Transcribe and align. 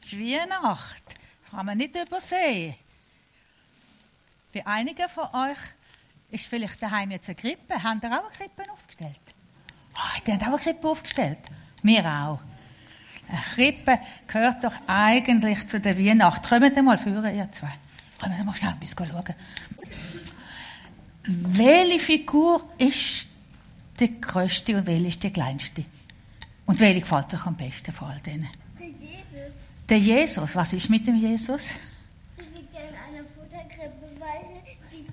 ist 0.00 0.18
Weihnacht. 0.18 1.02
Kann 1.50 1.66
man 1.66 1.78
nicht 1.78 1.94
übersehen. 1.94 2.74
Bei 4.52 4.66
einigen 4.66 5.08
von 5.08 5.26
euch 5.32 5.58
ist 6.30 6.46
vielleicht 6.46 6.82
daheim 6.82 7.10
jetzt 7.10 7.28
eine 7.28 7.36
Krippe. 7.36 7.82
Haben 7.82 8.00
ihr 8.02 8.12
auch 8.12 8.24
eine 8.24 8.36
Krippe 8.36 8.70
aufgestellt? 8.70 9.20
Oh, 9.94 10.20
die 10.26 10.32
haben 10.32 10.42
auch 10.42 10.48
eine 10.48 10.58
Krippe 10.58 10.88
aufgestellt. 10.88 11.38
Wir 11.82 12.04
auch. 12.04 12.40
Eine 13.28 13.40
Krippe 13.54 14.00
gehört 14.26 14.64
doch 14.64 14.74
eigentlich 14.86 15.68
zu 15.68 15.80
der 15.80 15.96
Weihnacht. 15.98 16.48
Kommt 16.48 16.82
mal 16.82 16.98
führen, 16.98 17.34
ihr 17.34 17.50
zwei. 17.52 17.72
Kommt 18.20 18.44
mal 18.44 18.56
schnell 18.56 18.74
etwas 18.80 19.08
schauen. 19.08 19.34
Welche 21.22 21.98
Figur 22.00 22.68
ist 22.78 23.28
die 23.98 24.20
größte 24.20 24.76
und 24.76 24.86
welche 24.86 25.06
ist 25.06 25.22
die 25.22 25.32
kleinste? 25.32 25.84
Und 26.66 26.80
welche 26.80 27.00
gefällt 27.00 27.34
euch 27.34 27.46
am 27.46 27.56
besten 27.56 27.92
von 27.92 28.08
all 28.08 28.20
denen? 28.20 28.48
Der 29.90 29.98
Jesus. 29.98 30.54
Was 30.54 30.72
ist 30.72 30.88
mit 30.88 31.04
dem 31.04 31.16
Jesus? 31.16 31.74
Wir 32.36 32.44
liegt 32.44 32.72
in 32.72 32.94
einer 32.94 33.24
Futterkrippe, 33.34 34.06
weil 34.20 34.62
sie 34.88 35.04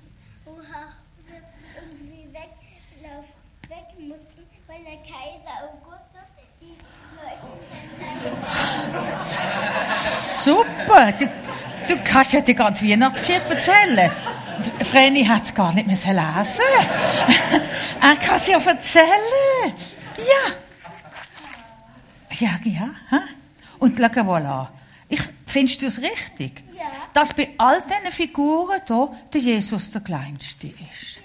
oha, 0.45 0.93
irgendwie 1.75 2.27
weglauf, 2.31 3.25
weg 3.69 3.87
mussten, 3.97 4.45
weil 4.67 4.83
der 4.83 4.97
Kaiser 4.97 5.55
Augustus 5.65 6.29
die 6.61 6.75
Leute 7.17 7.47
Super! 10.43 11.11
Du, 11.13 11.25
du 11.87 12.03
kannst 12.03 12.33
ja 12.33 12.41
die 12.41 12.53
ganze 12.53 12.87
Weihnachtsgeschichte 12.87 13.55
erzählen. 13.55 14.11
Vreni 14.81 15.25
hat 15.25 15.45
es 15.45 15.55
gar 15.55 15.73
nicht 15.73 15.87
mehr 15.87 15.95
lesen. 15.95 16.61
er 17.99 18.15
kann 18.17 18.35
es 18.35 18.45
ja 18.45 18.59
erzählen. 18.59 19.73
Ja. 20.17 20.53
Ja, 22.29 22.59
ja. 22.63 22.89
hä? 23.09 23.36
Und 23.79 23.99
schau 23.99 24.23
mal 24.23 24.45
an. 24.45 24.67
Ich, 25.09 25.21
findest 25.45 25.81
du 25.81 25.85
es 25.87 26.01
richtig? 26.01 26.63
Ja. 26.75 26.83
Dass 27.13 27.33
bei 27.33 27.49
all 27.57 27.79
diesen 27.81 28.11
Figuren 28.11 28.81
hier 28.85 29.09
der 29.33 29.41
Jesus 29.41 29.89
der 29.91 30.01
Kleinste 30.01 30.67
ist. 30.67 31.21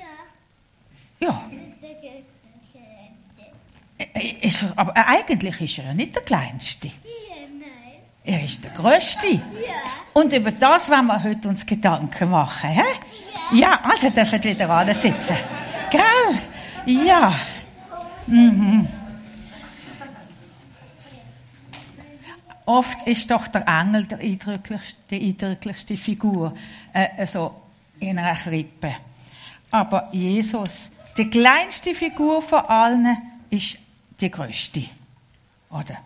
Ja, 1.21 1.27
Ja. 1.29 1.43
der 1.83 1.91
Äh, 4.15 4.47
Ist 4.49 4.63
er, 4.63 4.73
aber 4.77 4.97
eigentlich 4.97 5.61
ist 5.61 5.79
er 5.79 5.85
ja 5.87 5.95
nicht 5.95 6.15
der 6.15 6.23
Kleinste. 6.23 6.89
Hier, 6.89 7.47
nein. 7.59 8.01
Er 8.25 8.45
ist 8.45 8.63
der 8.65 8.71
Größte. 8.73 9.29
Ja. 9.29 9.41
Und 10.13 10.33
über 10.33 10.51
das 10.53 10.91
wollen 10.91 11.07
wir 11.07 11.23
heute 11.23 11.49
uns 11.49 11.65
Gedanken 11.65 12.31
machen. 12.31 12.71
Hä? 12.71 12.83
Ja, 13.53 13.81
also 13.83 14.11
dürfen 14.11 14.43
wieder 14.43 14.69
alle 14.71 14.95
sitzen. 14.95 15.37
Gell? 15.91 17.05
Ja. 17.05 17.35
Mhm. 18.27 18.89
Oft 22.65 23.07
ist 23.07 23.31
doch 23.31 23.49
der 23.49 23.67
Engel 23.67 24.05
der 24.05 24.19
eindrücklichste, 24.19 25.01
die 25.11 25.29
eindrücklichste 25.29 25.97
Figur 25.97 26.57
äh, 26.93 27.27
so 27.27 27.61
in 27.99 28.19
einer 28.19 28.37
Krippe. 28.37 28.95
Aber 29.71 30.09
Jesus, 30.13 30.91
die 31.17 31.29
kleinste 31.29 31.95
Figur 31.95 32.41
von 32.41 32.61
allen, 32.61 33.17
ist 33.51 33.79
die 34.21 34.31
größte. 34.31 34.85
Oder? 35.71 35.99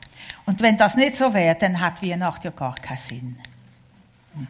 Und 0.47 0.61
wenn 0.63 0.77
das 0.77 0.97
nicht 0.97 1.17
so 1.17 1.35
wäre, 1.35 1.57
dann 1.57 1.81
hat 1.81 2.03
Weihnacht 2.03 2.45
ja 2.45 2.51
gar 2.51 2.75
keinen 2.77 2.97
Sinn. 2.97 3.39
Hm. 4.35 4.47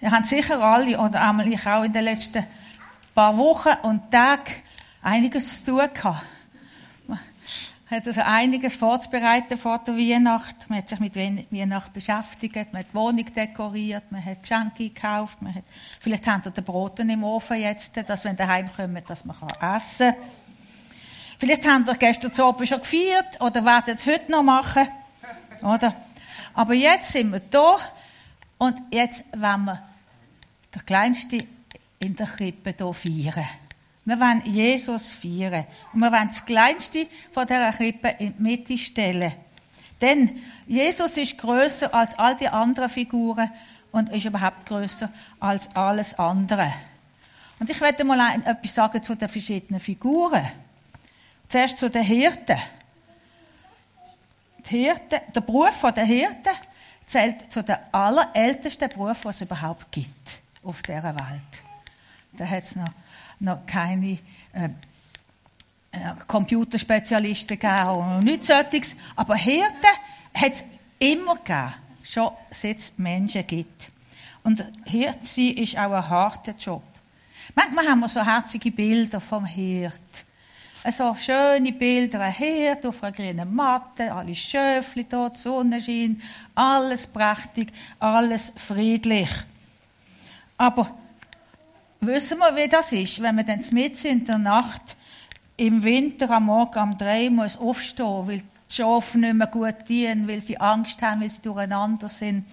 Wir 0.00 0.10
haben 0.10 0.24
sicher 0.24 0.60
alle, 0.60 0.98
oder 0.98 1.22
einmal 1.22 1.50
ich 1.50 1.66
auch 1.66 1.82
in 1.82 1.92
den 1.92 2.04
letzten 2.04 2.44
paar 3.14 3.36
Wochen 3.36 3.72
und 3.82 4.12
Tagen 4.12 4.52
einiges 5.02 5.64
zu 5.64 5.72
tun 5.72 5.88
gehabt. 5.92 6.22
Hat 7.90 8.06
also 8.06 8.20
einiges 8.20 8.76
vorzubereiten 8.76 9.56
vor 9.56 9.78
der 9.78 9.96
Weihnacht. 9.96 10.68
Man 10.68 10.78
hat 10.78 10.90
sich 10.90 11.00
mit 11.00 11.16
Weihn- 11.16 11.46
Weihnacht 11.50 11.92
beschäftigt, 11.94 12.54
man 12.72 12.80
hat 12.80 12.90
die 12.90 12.94
Wohnung 12.94 13.24
dekoriert, 13.34 14.12
man 14.12 14.22
hat 14.22 14.42
Geschenke 14.42 14.90
gekauft, 14.90 15.40
man 15.40 15.54
hat, 15.54 15.64
vielleicht 15.98 16.26
haben 16.26 16.44
wir 16.44 16.52
den 16.52 16.64
Broten 16.64 17.08
im 17.08 17.24
Ofen 17.24 17.58
jetzt, 17.58 17.96
dass 17.96 18.24
wenn 18.26 18.36
daheim 18.36 18.70
kommen, 18.70 19.02
dass 19.06 19.24
man 19.24 19.36
kann 19.38 19.76
essen 19.76 20.12
kann. 20.12 20.22
Vielleicht 21.38 21.66
haben 21.66 21.86
wir 21.86 21.94
gestern 21.94 22.32
zu 22.32 22.44
Abend 22.44 22.68
schon 22.68 22.80
gefeiert 22.80 23.40
oder 23.40 23.64
werden 23.64 23.94
es 23.94 24.06
heute 24.06 24.30
noch 24.30 24.42
machen. 24.42 24.86
Oder? 25.62 25.94
Aber 26.52 26.74
jetzt 26.74 27.12
sind 27.12 27.32
wir 27.32 27.40
da 27.40 27.76
und 28.58 28.82
jetzt 28.90 29.24
wollen 29.32 29.64
wir 29.64 29.82
der 30.74 30.82
Kleinste 30.82 31.38
in 32.00 32.16
der 32.16 32.26
Krippe 32.26 32.74
hier 32.76 32.92
feiern. 33.32 33.48
Wir 34.08 34.18
wollen 34.20 34.42
Jesus 34.46 35.12
feiern. 35.12 35.66
Und 35.92 36.00
wir 36.00 36.10
wollen 36.10 36.28
das 36.28 36.42
Kleinste 36.42 37.06
von 37.30 37.46
dieser 37.46 37.70
Krippe 37.72 38.08
in 38.18 38.34
die 38.34 38.42
Mitte 38.42 38.78
stellen. 38.78 39.34
Denn 40.00 40.42
Jesus 40.66 41.14
ist 41.18 41.36
größer 41.36 41.92
als 41.92 42.18
all 42.18 42.34
die 42.34 42.48
anderen 42.48 42.88
Figuren 42.88 43.50
und 43.92 44.08
ist 44.08 44.24
überhaupt 44.24 44.64
größer 44.64 45.10
als 45.40 45.68
alles 45.76 46.18
andere. 46.18 46.72
Und 47.58 47.68
ich 47.68 47.78
werde 47.82 48.02
mal 48.04 48.40
etwas 48.46 48.74
sagen 48.74 49.02
zu 49.02 49.14
den 49.14 49.28
verschiedenen 49.28 49.78
Figuren. 49.78 50.48
Zuerst 51.50 51.78
zu 51.78 51.90
den 51.90 52.02
Hirten. 52.02 52.56
Die 54.70 54.84
Hirten 54.84 55.20
der 55.34 55.40
Beruf 55.42 55.84
der 55.94 56.06
Hirten 56.06 56.56
zählt 57.04 57.52
zu 57.52 57.62
den 57.62 57.76
allerältesten 57.92 58.88
Berufen, 58.88 59.24
die 59.24 59.28
es 59.28 59.40
überhaupt 59.42 59.92
gibt 59.92 60.38
auf 60.64 60.80
dieser 60.80 61.02
Welt. 61.14 61.62
Da 62.32 62.46
hat 62.46 62.62
es 62.62 62.74
noch, 62.74 62.88
noch 63.40 63.64
keine 63.66 64.18
äh, 64.52 64.68
äh, 65.92 66.14
Computerspezialisten 66.26 67.58
gegeben 67.58 67.88
und 67.88 68.24
nichts 68.24 68.48
solches. 68.48 68.96
Aber 69.16 69.36
Hirten 69.36 69.96
hat 70.34 70.52
es 70.52 70.64
immer 70.98 71.36
gegeben, 71.36 71.74
schon 72.04 72.30
seit 72.50 72.78
es 72.78 72.98
Menschen 72.98 73.46
gibt. 73.46 73.90
Und 74.42 74.64
Hirt 74.84 75.26
sein 75.26 75.48
ist 75.56 75.76
auch 75.76 75.92
ein 75.92 76.08
harter 76.08 76.54
Job. 76.58 76.82
Manchmal 77.54 77.86
haben 77.86 78.00
wir 78.00 78.08
so 78.08 78.24
herzige 78.24 78.70
Bilder 78.70 79.20
vom 79.20 79.44
Hirt. 79.44 79.94
So 80.90 81.14
schöne 81.14 81.72
Bilder, 81.72 82.20
ein 82.20 82.32
Herd 82.32 82.86
auf 82.86 83.02
einer 83.02 83.12
grünen 83.12 83.54
Matte, 83.54 84.12
alle 84.12 84.34
Schöfli 84.34 85.04
dort, 85.04 85.36
Sonnenschein, 85.36 86.22
alles 86.54 87.06
prächtig, 87.06 87.72
alles 87.98 88.52
friedlich. 88.56 89.28
Aber 90.56 90.94
wissen 92.00 92.38
wir, 92.38 92.56
wie 92.56 92.68
das 92.68 92.92
ist, 92.92 93.20
wenn 93.22 93.34
man 93.34 93.46
dann 93.46 93.64
mitten 93.72 94.06
in 94.06 94.24
der 94.24 94.38
Nacht 94.38 94.96
im 95.56 95.82
Winter 95.82 96.30
am 96.30 96.46
Morgen 96.46 96.78
um 96.78 96.98
drei 96.98 97.30
muss 97.30 97.56
aufstehen, 97.56 98.26
weil 98.26 98.38
die 98.38 98.74
Schafe 98.74 99.18
nicht 99.18 99.34
mehr 99.34 99.46
gut 99.46 99.88
dienen, 99.88 100.28
weil 100.28 100.40
sie 100.40 100.58
Angst 100.58 101.02
haben, 101.02 101.20
weil 101.20 101.30
sie 101.30 101.42
durcheinander 101.42 102.08
sind, 102.08 102.44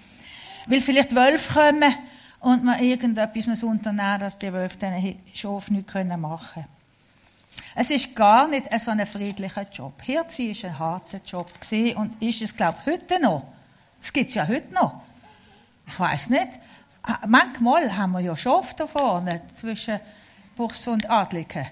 weil 0.68 0.82
vielleicht 0.82 1.16
Wölfe 1.16 1.54
kommen 1.54 1.94
und 2.40 2.64
man 2.64 2.80
irgendetwas 2.80 3.48
muss 3.48 3.64
unternehmen, 3.64 4.20
dass 4.20 4.38
die 4.38 4.52
Wölfe 4.52 4.78
diesen 4.78 5.20
Schafe 5.34 5.74
nicht 5.74 5.94
machen 5.94 6.48
können. 6.54 6.76
Es 7.76 7.90
ist 7.90 8.16
gar 8.16 8.48
nicht 8.48 8.68
so 8.80 8.92
ein 8.92 9.06
friedlicher 9.06 9.68
Job. 9.72 10.02
Hirzi 10.02 10.52
ist 10.52 10.66
ein 10.66 10.78
harter 10.78 11.22
Job 11.26 11.50
und 11.96 12.22
ist 12.22 12.42
es, 12.42 12.56
glaube 12.56 12.78
ich, 12.82 12.94
heute 12.94 13.22
noch. 13.22 13.44
Das 14.00 14.12
gibt 14.12 14.30
es 14.30 14.36
ja 14.36 14.48
heute 14.48 14.74
noch. 14.74 15.02
Ich 15.88 16.00
weiß 16.00 16.30
nicht. 16.30 16.50
Manchmal 17.28 17.96
haben 17.96 18.14
wir 18.14 18.22
ja 18.22 18.36
Schafe 18.36 18.74
da 18.76 18.88
vorne 18.88 19.42
zwischen 19.54 20.00
Buchs 20.56 20.88
und 20.88 21.10
Adligen. 21.10 21.68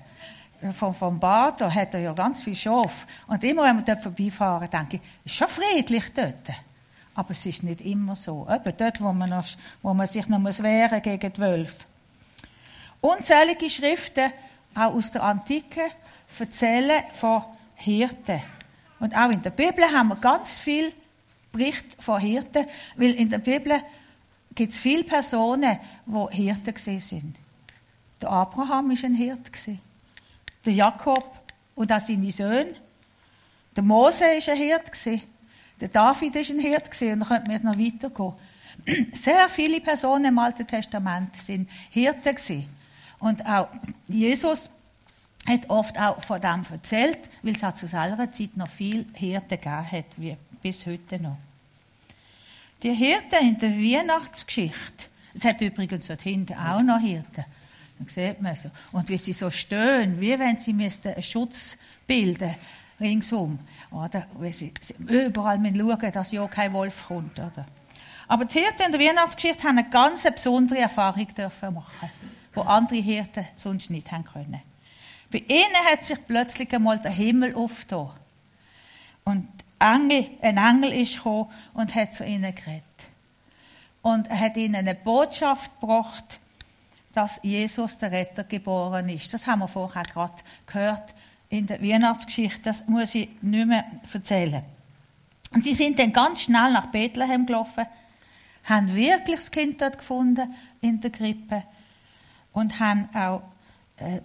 Vom, 0.71 0.93
vom 0.93 1.19
Bader 1.19 1.73
hat 1.73 1.93
er 1.93 2.01
ja 2.01 2.13
ganz 2.13 2.43
viel 2.43 2.55
Schaf. 2.55 3.05
Und 3.27 3.43
immer, 3.43 3.63
wenn 3.63 3.77
wir 3.77 3.83
dort 3.83 4.03
vorbeifahren, 4.03 4.69
denke 4.69 4.97
ich, 4.97 5.01
ist 5.25 5.35
schon 5.35 5.47
friedlich 5.47 6.13
dort. 6.13 6.51
Aber 7.15 7.31
es 7.31 7.45
ist 7.45 7.63
nicht 7.63 7.81
immer 7.81 8.15
so. 8.15 8.47
Eben 8.49 8.77
dort, 8.77 9.01
wo 9.01 9.11
man, 9.11 9.29
noch, 9.29 9.45
wo 9.81 9.93
man 9.93 10.07
sich 10.07 10.27
noch 10.27 10.39
muss 10.39 10.61
wehren 10.61 11.01
gegen 11.01 11.33
die 11.33 11.41
Wölfe. 11.41 11.85
Unzählige 13.01 13.69
Schriften, 13.69 14.31
auch 14.75 14.93
aus 14.93 15.11
der 15.11 15.23
Antike, 15.23 15.81
erzählen 16.39 17.03
von 17.11 17.43
Hirten. 17.75 18.41
Und 18.99 19.15
auch 19.15 19.29
in 19.29 19.41
der 19.41 19.49
Bibel 19.49 19.83
haben 19.85 20.09
wir 20.09 20.15
ganz 20.15 20.57
viel 20.59 20.93
Bericht 21.51 22.01
von 22.01 22.19
Hirten, 22.19 22.65
weil 22.95 23.11
in 23.11 23.29
der 23.29 23.39
Bibel 23.39 23.81
gibt 24.55 24.73
es 24.73 24.79
viele 24.79 25.03
Personen, 25.03 25.79
die 26.05 26.35
Hirten 26.35 27.01
sind. 27.01 27.35
Der 28.21 28.29
Abraham 28.29 28.89
war 28.89 29.03
ein 29.03 29.15
Hirt. 29.15 29.51
gewesen. 29.51 29.79
Der 30.65 30.73
Jakob 30.73 31.39
und 31.75 31.91
auch 31.91 31.99
seine 31.99 32.31
Söhne. 32.31 32.75
Der 33.75 33.83
Mose 33.83 34.21
war 34.21 34.53
ein 34.53 34.57
Hirt. 34.57 34.91
gewesen. 34.91 35.21
Der 35.81 35.89
David 35.89 36.35
war 36.35 36.41
ein 36.41 36.59
Hirt. 36.59 36.91
gewesen. 36.91 37.13
Und 37.13 37.19
dann 37.19 37.27
könnte 37.27 37.43
man 37.43 37.51
jetzt 37.51 37.63
noch 37.63 37.77
weitergehen. 37.77 39.13
Sehr 39.13 39.49
viele 39.49 39.81
Personen 39.81 40.25
im 40.25 40.39
Alten 40.39 40.65
Testament 40.65 41.35
sind 41.35 41.69
Hirten. 41.89 42.65
Und 43.19 43.45
auch 43.45 43.69
Jesus 44.07 44.69
hat 45.45 45.69
oft 45.69 45.99
auch 45.99 46.23
von 46.23 46.39
dem 46.39 46.63
erzählt, 46.71 47.19
weil 47.41 47.55
es 47.55 47.63
auch 47.63 47.73
zu 47.73 47.87
selber 47.87 48.31
Zeit 48.31 48.55
noch 48.55 48.69
viel 48.69 49.05
Hirten 49.13 49.49
gegeben 49.49 49.91
hat, 49.91 50.05
wie 50.17 50.37
bis 50.61 50.85
heute 50.85 51.21
noch. 51.21 51.37
Die 52.83 52.93
Hirten 52.93 53.39
in 53.39 53.57
der 53.59 53.71
Weihnachtsgeschichte, 53.71 55.05
es 55.33 55.45
hat 55.45 55.61
übrigens 55.61 56.07
dort 56.07 56.21
hinten 56.21 56.53
auch 56.53 56.81
noch 56.81 56.99
Hirten, 56.99 57.45
dann 57.97 58.07
sieht 58.07 58.41
man 58.41 58.55
so. 58.55 58.69
Und 58.91 59.07
wie 59.09 59.17
sie 59.17 59.33
so 59.33 59.49
stehen, 59.49 60.19
wie 60.19 60.37
wenn 60.37 60.59
sie 60.59 60.71
einen 60.71 61.23
Schutz 61.23 61.77
bilden 62.05 62.55
ringsum. 62.99 63.59
Oder? 63.91 64.27
Weil 64.33 64.51
sie, 64.51 64.73
sie 64.81 64.95
überall 65.07 65.57
schauen, 65.57 66.11
dass 66.11 66.31
ja 66.31 66.47
kein 66.47 66.73
Wolf 66.73 67.07
kommt. 67.07 67.39
Oder? 67.39 67.65
Aber 68.27 68.45
die 68.45 68.59
Hirten 68.59 68.83
in 68.85 68.91
der 68.91 69.01
Weihnachtsgeschichte 69.01 69.63
haben 69.63 69.77
eine 69.77 69.89
ganz 69.89 70.23
besondere 70.23 70.79
Erfahrung 70.79 71.27
dürfen 71.35 71.75
machen, 71.75 72.09
die 72.55 72.59
andere 72.59 72.99
Hirten 72.99 73.45
sonst 73.55 73.89
nicht 73.89 74.11
haben 74.11 74.25
können. 74.25 74.61
Bei 75.31 75.39
ihnen 75.39 75.85
hat 75.91 76.03
sich 76.03 76.17
plötzlich 76.25 76.73
einmal 76.73 76.99
der 76.99 77.11
Himmel 77.11 77.55
aufgetan. 77.55 78.11
Und 79.23 79.47
Engel, 79.83 80.29
ein 80.41 80.57
Engel 80.57 80.93
ist 80.93 81.17
gekommen 81.17 81.49
und 81.73 81.93
hat 81.93 82.13
zu 82.13 82.25
ihnen 82.25 82.55
geredet. 82.55 82.83
Und 84.01 84.27
er 84.27 84.39
hat 84.39 84.57
ihnen 84.57 84.75
eine 84.75 84.95
Botschaft 84.95 85.71
gebracht, 85.79 86.39
dass 87.13 87.39
Jesus 87.43 87.97
der 87.97 88.11
Retter 88.11 88.43
geboren 88.43 89.07
ist. 89.09 89.33
Das 89.33 89.45
haben 89.47 89.59
wir 89.59 89.67
vorher 89.67 90.03
gerade 90.03 90.33
gehört 90.65 91.13
in 91.49 91.67
der 91.67 91.81
Weihnachtsgeschichte. 91.81 92.61
Das 92.63 92.87
muss 92.87 93.13
ich 93.15 93.29
nicht 93.41 93.67
mehr 93.67 93.85
erzählen. 94.11 94.63
Und 95.53 95.63
sie 95.63 95.75
sind 95.75 95.99
dann 95.99 96.11
ganz 96.11 96.41
schnell 96.41 96.71
nach 96.71 96.87
Bethlehem 96.87 97.45
gelaufen, 97.45 97.85
haben 98.63 98.93
wirklich 98.95 99.35
das 99.35 99.51
Kind 99.51 99.81
dort 99.81 99.99
gefunden 99.99 100.55
in 100.81 100.99
der 100.99 101.11
Krippe 101.11 101.63
und 102.53 102.79
haben 102.79 103.09
auch 103.13 103.43
äh, 103.97 104.21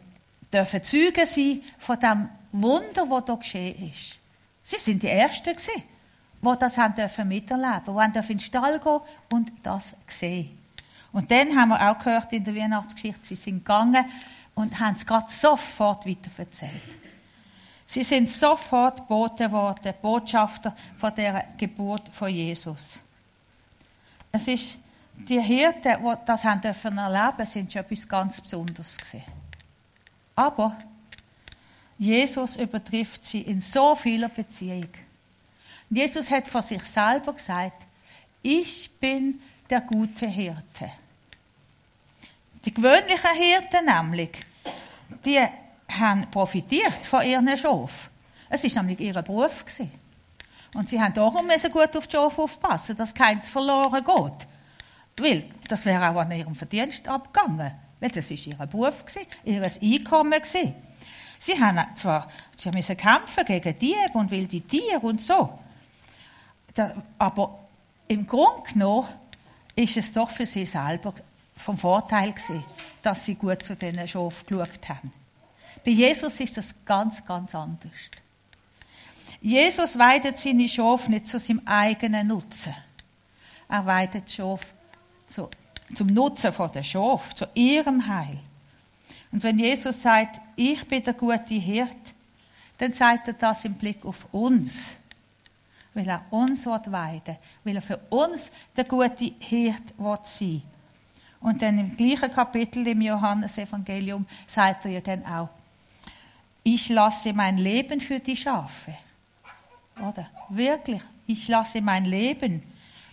dürfen 0.52 0.82
Zeugen 0.82 1.26
sein 1.26 1.62
von 1.78 2.00
dem 2.00 2.28
Wunder, 2.52 3.06
das 3.06 3.24
hier 3.26 3.36
geschehen 3.36 3.92
ist. 3.92 4.17
Sie 4.68 4.76
sind 4.76 5.02
die 5.02 5.08
Ersten 5.08 5.56
gewesen, 5.56 5.82
die 6.42 6.58
das 6.60 6.76
haben 6.76 6.94
dürfen 6.94 7.26
miterleben, 7.26 7.84
die 7.86 7.90
haben 7.90 8.12
in 8.14 8.22
den 8.22 8.38
Stall 8.40 8.78
gehen 8.78 9.00
und 9.32 9.50
das 9.62 9.96
sehen. 10.06 10.58
Und 11.10 11.30
dann 11.30 11.56
haben 11.56 11.70
wir 11.70 11.90
auch 11.90 11.98
gehört 11.98 12.30
in 12.34 12.44
der 12.44 12.54
Weihnachtsgeschichte, 12.54 13.24
sie 13.28 13.34
sind 13.34 13.60
gegangen 13.60 14.04
und 14.54 14.78
haben 14.78 14.94
es 14.94 15.06
gerade 15.06 15.32
sofort 15.32 16.06
weiterverzählt. 16.06 16.82
Sie 17.86 18.02
sind 18.02 18.28
sofort 18.28 19.08
Boten 19.08 19.46
geworden, 19.46 19.94
Botschafter 20.02 20.76
von 20.96 21.14
der 21.14 21.46
Geburt 21.56 22.06
von 22.10 22.28
Jesus. 22.28 22.98
Es 24.30 24.46
ist 24.48 24.76
die 25.14 25.40
Hirten, 25.40 25.96
die 26.04 26.14
das 26.26 26.44
haben 26.44 26.60
dürfen 26.60 26.98
erleben, 26.98 27.46
sind 27.46 27.72
schon 27.72 27.80
etwas 27.80 28.06
ganz 28.06 28.38
Besonderes 28.38 28.98
gewesen. 28.98 29.24
Aber 30.36 30.76
Jesus 31.98 32.56
übertrifft 32.56 33.24
sie 33.24 33.42
in 33.42 33.60
so 33.60 33.94
vieler 33.94 34.28
Beziehung. 34.28 34.88
Jesus 35.90 36.30
hat 36.30 36.46
von 36.46 36.62
sich 36.62 36.82
selber 36.84 37.32
gesagt, 37.32 37.86
ich 38.42 38.90
bin 39.00 39.40
der 39.68 39.80
gute 39.80 40.26
Hirte. 40.26 40.90
Die 42.64 42.72
gewöhnlichen 42.72 43.34
Hirten 43.34 43.86
nämlich, 43.86 44.30
die 45.24 45.40
haben 45.88 46.30
profitiert 46.30 47.04
von 47.04 47.22
ihren 47.22 47.56
Schafen. 47.56 48.10
Es 48.50 48.64
ist 48.64 48.76
nämlich 48.76 49.00
ihr 49.00 49.20
Beruf 49.22 49.64
gewesen. 49.64 49.92
Und 50.74 50.88
sie 50.88 51.00
haben 51.00 51.14
darum 51.14 51.48
gut 51.72 51.96
auf 51.96 52.06
die 52.06 52.16
Schafe 52.16 52.42
aufpassen, 52.42 52.96
dass 52.96 53.14
keins 53.14 53.48
verloren 53.48 54.04
geht. 54.04 54.48
Weil 55.18 55.44
das 55.68 55.84
wäre 55.84 56.10
auch 56.10 56.16
an 56.16 56.30
ihrem 56.30 56.54
Verdienst 56.54 57.08
abgegangen. 57.08 57.72
Weil 58.00 58.10
das 58.10 58.30
ist 58.30 58.46
ihr 58.46 58.54
Beruf 58.54 59.04
gewesen, 59.04 59.26
ihr 59.44 59.62
Einkommen 59.62 60.40
gewesen. 60.40 60.74
Sie 61.38 61.58
haben 61.58 61.78
zwar, 61.96 62.28
sie 62.56 62.70
müssen 62.70 62.96
kämpfen 62.96 63.44
gegen 63.44 63.78
Diebe 63.78 64.12
und 64.14 64.30
wilde 64.30 64.60
Tiere 64.60 65.00
und 65.00 65.22
so. 65.22 65.58
aber 67.18 67.58
im 68.08 68.26
Grunde 68.26 68.70
genommen 68.72 69.08
ist 69.74 69.96
es 69.96 70.12
doch 70.12 70.30
für 70.30 70.46
sie 70.46 70.66
selber 70.66 71.14
vom 71.56 71.76
Vorteil 71.76 72.32
gewesen, 72.32 72.64
dass 73.02 73.24
sie 73.24 73.34
gut 73.34 73.62
zu 73.62 73.76
diesen 73.76 74.06
Schafen 74.08 74.46
geschaut 74.46 74.88
haben. 74.88 75.12
Bei 75.84 75.90
Jesus 75.90 76.40
ist 76.40 76.56
das 76.56 76.74
ganz, 76.84 77.24
ganz 77.24 77.54
anders. 77.54 77.92
Jesus 79.40 79.98
weidet 79.98 80.38
seine 80.38 80.68
Schafe 80.68 81.10
nicht 81.10 81.28
zu 81.28 81.38
seinem 81.38 81.62
eigenen 81.64 82.26
Nutzen. 82.26 82.74
Er 83.68 83.86
weidet 83.86 84.28
die 84.28 84.34
Schafe 84.34 84.66
zu, 85.26 85.48
zum 85.94 86.08
Nutzen 86.08 86.52
der 86.74 86.82
Schafe, 86.82 87.34
zu 87.34 87.48
ihrem 87.54 88.06
Heil. 88.06 88.38
Und 89.30 89.42
wenn 89.42 89.58
Jesus 89.58 90.00
sagt, 90.02 90.40
ich 90.56 90.86
bin 90.86 91.04
der 91.04 91.14
gute 91.14 91.54
Hirt, 91.54 92.14
dann 92.78 92.92
sagt 92.92 93.28
er 93.28 93.34
das 93.34 93.64
im 93.64 93.74
Blick 93.74 94.04
auf 94.04 94.32
uns. 94.32 94.92
Weil 95.94 96.08
er 96.08 96.24
uns 96.30 96.64
weiden 96.66 97.36
weil 97.64 97.76
er 97.76 97.82
für 97.82 97.98
uns 98.10 98.52
der 98.76 98.84
gute 98.84 99.32
Hirt 99.40 99.94
sein 100.22 100.62
Und 101.40 101.60
dann 101.60 101.78
im 101.78 101.96
gleichen 101.96 102.30
Kapitel 102.30 102.86
im 102.86 103.00
Johannesevangelium 103.00 104.26
sagt 104.46 104.84
er 104.84 104.92
ja 104.92 105.00
dann 105.00 105.24
auch, 105.26 105.48
ich 106.62 106.88
lasse 106.88 107.32
mein 107.32 107.58
Leben 107.58 108.00
für 108.00 108.20
die 108.20 108.36
Schafe. 108.36 108.94
Oder? 109.96 110.28
Wirklich, 110.50 111.02
ich 111.26 111.48
lasse 111.48 111.80
mein 111.80 112.04
Leben. 112.04 112.62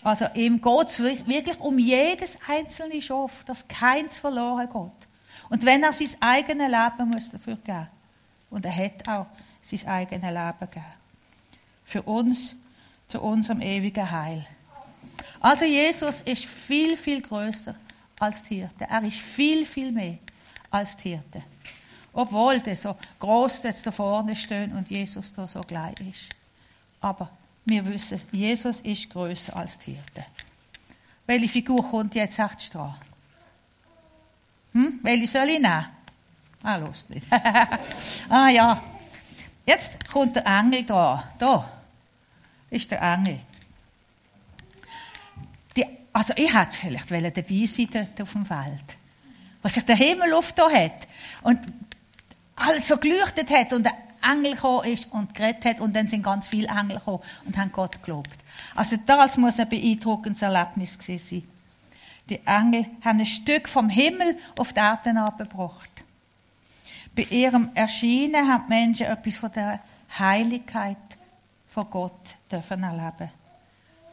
Also 0.03 0.25
ihm 0.35 0.61
geht 0.61 0.88
es 0.88 1.00
wirklich 1.00 1.59
um 1.59 1.79
jedes 1.79 2.38
einzelne 2.47 3.01
Schaf, 3.01 3.44
dass 3.45 3.68
keins 3.68 4.19
verloren 4.19 4.69
geht. 4.69 5.05
Und 5.49 5.65
wenn 5.65 5.83
er 5.83 5.93
sein 5.93 6.09
eigenes 6.19 6.71
Leben 6.71 7.09
muss 7.09 7.29
dafür 7.29 7.57
geben 7.57 7.87
und 8.49 8.65
er 8.65 8.75
hat 8.75 9.07
auch 9.07 9.27
sein 9.61 9.87
eigenes 9.87 10.23
Leben 10.23 10.59
gegeben. 10.59 10.85
Für 11.85 12.01
uns, 12.03 12.55
zu 13.07 13.21
unserem 13.21 13.61
ewigen 13.61 14.09
Heil. 14.09 14.45
Also 15.39 15.65
Jesus 15.65 16.21
ist 16.21 16.45
viel, 16.45 16.97
viel 16.97 17.21
größer 17.21 17.75
als 18.19 18.43
die 18.43 18.55
Hirte. 18.55 18.85
Er 18.89 19.03
ist 19.03 19.17
viel, 19.17 19.65
viel 19.65 19.91
mehr 19.91 20.17
als 20.71 20.97
die 20.97 21.09
Hirte. 21.09 21.43
Obwohl 22.13 22.59
der 22.61 22.75
so 22.75 22.95
groß 23.19 23.63
jetzt 23.63 23.85
da 23.85 23.91
vorne 23.91 24.35
steht 24.35 24.71
und 24.71 24.89
Jesus 24.89 25.33
da 25.33 25.47
so 25.47 25.61
gleich 25.61 25.99
ist. 25.99 26.29
Aber 27.01 27.29
wir 27.65 27.85
wissen, 27.85 28.21
Jesus 28.31 28.79
ist 28.79 29.09
größer 29.09 29.55
als 29.55 29.77
die 29.79 29.93
Hirte. 29.93 30.25
Welche 31.27 31.47
Figur 31.49 31.83
kommt 31.87 32.15
jetzt 32.15 32.39
echt 32.39 32.73
dran? 32.73 32.95
Hm? 34.75 35.00
Welche 35.04 35.27
soll 35.27 35.50
ich 35.50 35.60
nehmen? 35.60 35.86
Ah, 36.62 36.75
los 36.75 37.07
nicht. 37.07 37.25
ah 38.30 38.50
ja. 38.50 38.83
Jetzt 39.66 40.06
kommt 40.12 40.36
der 40.36 40.45
Engel 40.45 40.83
da. 40.83 41.24
Da 41.39 41.72
ist 42.69 42.92
der 42.92 43.01
Engel. 43.01 43.39
Die, 45.77 45.86
also 46.12 46.33
ich 46.36 46.54
hätte 46.54 46.75
vielleicht 47.07 47.38
dabei 47.38 47.66
sein 47.66 47.88
dort 47.89 48.22
auf 48.22 48.33
dem 48.33 48.45
Feld. 48.45 48.98
Was 49.62 49.75
sich 49.75 49.86
der 49.86 49.95
Himmel 49.95 50.33
aufgetan 50.33 50.74
hat. 50.74 51.07
Und 51.42 51.60
alles 52.57 52.89
so 52.89 52.98
geleuchtet 52.98 53.50
hat 53.51 53.71
und 53.71 53.83
der 53.83 53.94
Engel 54.21 54.56
gekommen 54.56 54.92
ist 54.92 55.10
und 55.12 55.33
geredet 55.33 55.63
hat 55.66 55.80
und 55.80 55.95
dann 55.95 56.07
sind 56.10 56.24
ganz 56.24 56.48
viele 56.48 56.68
Engel 56.68 56.98
gekommen 56.98 57.24
und 57.45 57.57
haben 57.57 57.71
Gott 57.71 58.04
gelobt. 58.04 58.36
Also 58.75 58.98
das 59.06 59.38
muss 59.38 59.57
ein 59.57 59.69
beeindruckendes 59.69 60.42
Erlebnis 60.42 60.97
gewesen 60.97 61.28
sein. 61.30 61.55
Die 62.29 62.39
Engel 62.45 62.87
haben 63.03 63.19
ein 63.19 63.25
Stück 63.25 63.69
vom 63.69 63.89
Himmel 63.89 64.37
auf 64.57 64.73
die 64.73 64.79
Erde 64.79 65.19
abgebracht. 65.19 65.89
Bei 67.15 67.23
ihrem 67.23 67.69
Erscheinen 67.75 68.47
haben 68.47 68.63
die 68.67 68.73
Menschen 68.73 69.05
etwas 69.05 69.37
von 69.37 69.51
der 69.51 69.79
Heiligkeit 70.17 70.97
von 71.67 71.89
Gott 71.89 72.37
dürfen 72.51 72.83
erleben. 72.83 73.29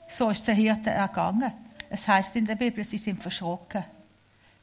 So 0.08 0.30
ist 0.30 0.46
der 0.46 0.54
Hirte 0.54 0.90
ergangen. 0.90 1.52
Es 1.88 2.06
heißt 2.06 2.36
in 2.36 2.46
der 2.46 2.54
Bibel, 2.54 2.84
sie 2.84 2.98
sind 2.98 3.20
verschrocken, 3.20 3.84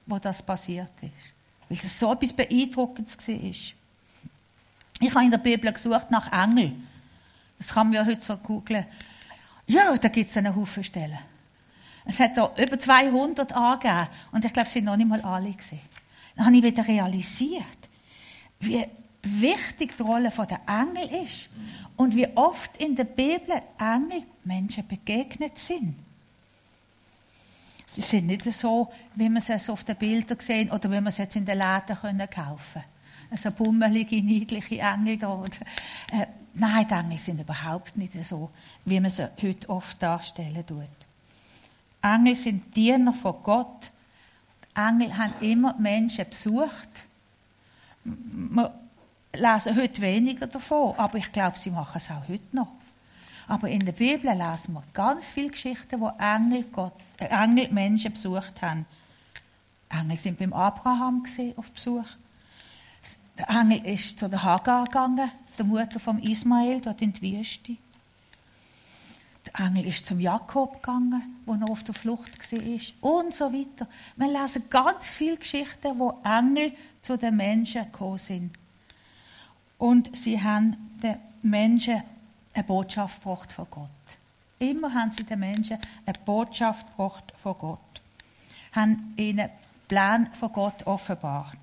wo 0.06 0.20
das 0.20 0.42
passiert 0.42 0.92
ist. 1.02 1.34
Weil 1.68 1.78
das 1.78 2.00
so 2.00 2.14
etwas 2.14 2.34
Beeindruckendes 2.34 3.18
war. 3.28 3.36
Ich 5.02 5.16
habe 5.16 5.24
in 5.24 5.32
der 5.32 5.38
Bibel 5.38 5.72
gesucht 5.72 6.12
nach 6.12 6.32
Engel. 6.32 6.74
Das 7.58 7.70
kann 7.70 7.88
man 7.88 7.94
ja 7.94 8.06
heute 8.06 8.22
so 8.22 8.38
googeln. 8.38 8.86
Ja, 9.68 9.96
da 9.98 10.08
gibt 10.08 10.30
es 10.30 10.38
einen 10.38 10.56
Haufen 10.56 10.84
Stellen. 10.84 11.20
Es 12.10 12.20
hat 12.20 12.36
da 12.38 12.52
über 12.58 12.80
200 12.80 13.54
angegeben 13.54 14.08
und 14.32 14.44
ich 14.44 14.52
glaube, 14.52 14.66
es 14.66 14.74
sind 14.74 14.86
noch 14.86 14.98
nicht 14.98 15.08
mal 15.08 15.22
alle 15.22 15.52
gesehen. 15.52 15.80
Dann 16.36 16.48
habe 16.48 16.56
ich 16.56 16.64
wieder 16.64 16.88
realisiert, 16.88 17.64
wie 18.60 18.84
wichtig 19.22 19.96
die 19.96 20.02
Rolle 20.02 20.32
der 20.32 20.60
Engel 20.68 21.24
ist 21.24 21.52
und 21.98 22.16
wie 22.16 22.28
oft 22.36 22.78
in 22.78 22.96
der 22.96 23.04
Bibel 23.04 23.62
Engel 23.78 24.24
Menschen 24.44 24.88
begegnet 24.88 25.60
sind. 25.60 25.94
Sie 27.86 28.02
sind 28.02 28.26
nicht 28.26 28.52
so, 28.54 28.92
wie 29.14 29.30
man 29.30 29.44
es 29.48 29.70
auf 29.70 29.84
den 29.84 29.96
Bildern 29.96 30.40
sehen 30.40 30.72
oder 30.72 30.90
wie 30.90 30.96
man 30.96 31.08
es 31.08 31.20
jetzt 31.20 31.36
in 31.36 31.46
den 31.46 31.60
Läden 31.60 31.96
kaufen 31.96 32.28
können. 32.32 32.86
Also 33.30 33.52
bummelige, 33.52 34.24
niedliche 34.24 34.80
Engel 34.80 35.18
da. 35.18 35.44
Äh, 36.12 36.26
nein, 36.56 36.88
die 36.88 36.94
Engel 36.94 37.18
sind 37.20 37.42
überhaupt 37.42 37.98
nicht 37.98 38.14
so, 38.26 38.50
wie 38.86 39.00
man 39.00 39.12
sie 39.12 39.30
heute 39.44 39.70
oft 39.70 40.02
darstellen 40.02 40.66
tut. 40.66 41.09
Engel 42.02 42.36
sind 42.36 42.76
Diener 42.76 43.14
von 43.14 43.36
Gott. 43.44 43.92
Engel 44.76 45.18
haben 45.18 45.34
immer 45.42 45.76
Menschen 45.78 46.28
besucht. 46.30 46.90
Wir 48.04 48.74
lesen 49.34 49.76
heute 49.76 50.02
weniger 50.02 50.48
davon, 50.48 50.96
aber 50.98 51.18
ich 51.18 51.32
glaube, 51.32 51.58
sie 51.58 51.72
machen 51.72 51.98
es 51.98 52.10
auch 52.10 52.28
heute 52.28 52.56
noch. 52.56 52.72
Aber 53.48 53.68
in 53.68 53.84
der 53.84 53.94
Bibel 53.94 54.32
lesen 54.32 54.74
wir 54.74 54.84
ganz 54.94 55.26
viele 55.26 55.50
Geschichten, 55.50 56.00
wo 56.00 56.12
Engel, 56.20 56.64
Gott, 56.72 56.94
äh, 57.18 57.26
Engel 57.26 57.70
Menschen 57.72 58.14
besucht 58.14 58.62
haben. 58.62 58.86
Engel 59.90 60.18
sind 60.18 60.38
beim 60.38 60.54
Abraham 60.54 61.26
auf 61.56 61.72
Besuch. 61.72 62.06
Der 63.38 63.50
Engel 63.50 63.86
ist 63.86 64.20
zu 64.20 64.30
der 64.30 64.44
Hagar 64.44 64.86
gegangen, 64.86 65.32
der 65.58 65.66
Mutter 65.66 66.00
von 66.00 66.20
Ismael, 66.20 66.80
dort 66.80 67.02
in 67.02 67.12
die 67.12 67.40
Wüste. 67.40 67.78
Der 69.58 69.66
Engel 69.66 69.88
ist 69.88 70.06
zum 70.06 70.20
Jakob 70.20 70.82
gegangen, 70.82 71.42
wo 71.46 71.54
er 71.54 71.70
auf 71.70 71.84
der 71.84 71.96
Flucht 71.96 72.52
war. 72.52 73.12
Und 73.18 73.34
so 73.34 73.52
weiter. 73.52 73.90
Wir 74.16 74.28
lesen 74.28 74.70
ganz 74.70 75.08
viele 75.08 75.38
Geschichten, 75.38 75.98
wo 75.98 76.20
Engel 76.24 76.74
zu 77.02 77.18
den 77.18 77.36
Menschen 77.36 77.86
gekommen 77.86 78.18
sind. 78.18 78.52
Und 79.78 80.16
sie 80.16 80.42
haben 80.42 80.76
den 81.02 81.18
Menschen 81.42 82.04
eine 82.54 82.64
Botschaft 82.64 83.24
gebracht 83.24 83.52
von 83.52 83.68
Gott. 83.70 83.90
Immer 84.60 84.94
haben 84.94 85.14
sie 85.14 85.24
den 85.24 85.40
Menschen 85.40 85.78
eine 86.06 86.14
Botschaft 86.26 86.86
gebracht 86.88 87.32
von 87.36 87.58
Gott. 87.58 87.80
Haben 88.74 89.14
ihnen 89.16 89.50
Plan 89.88 90.32
von 90.34 90.52
Gott 90.52 90.86
offenbart. 90.86 91.58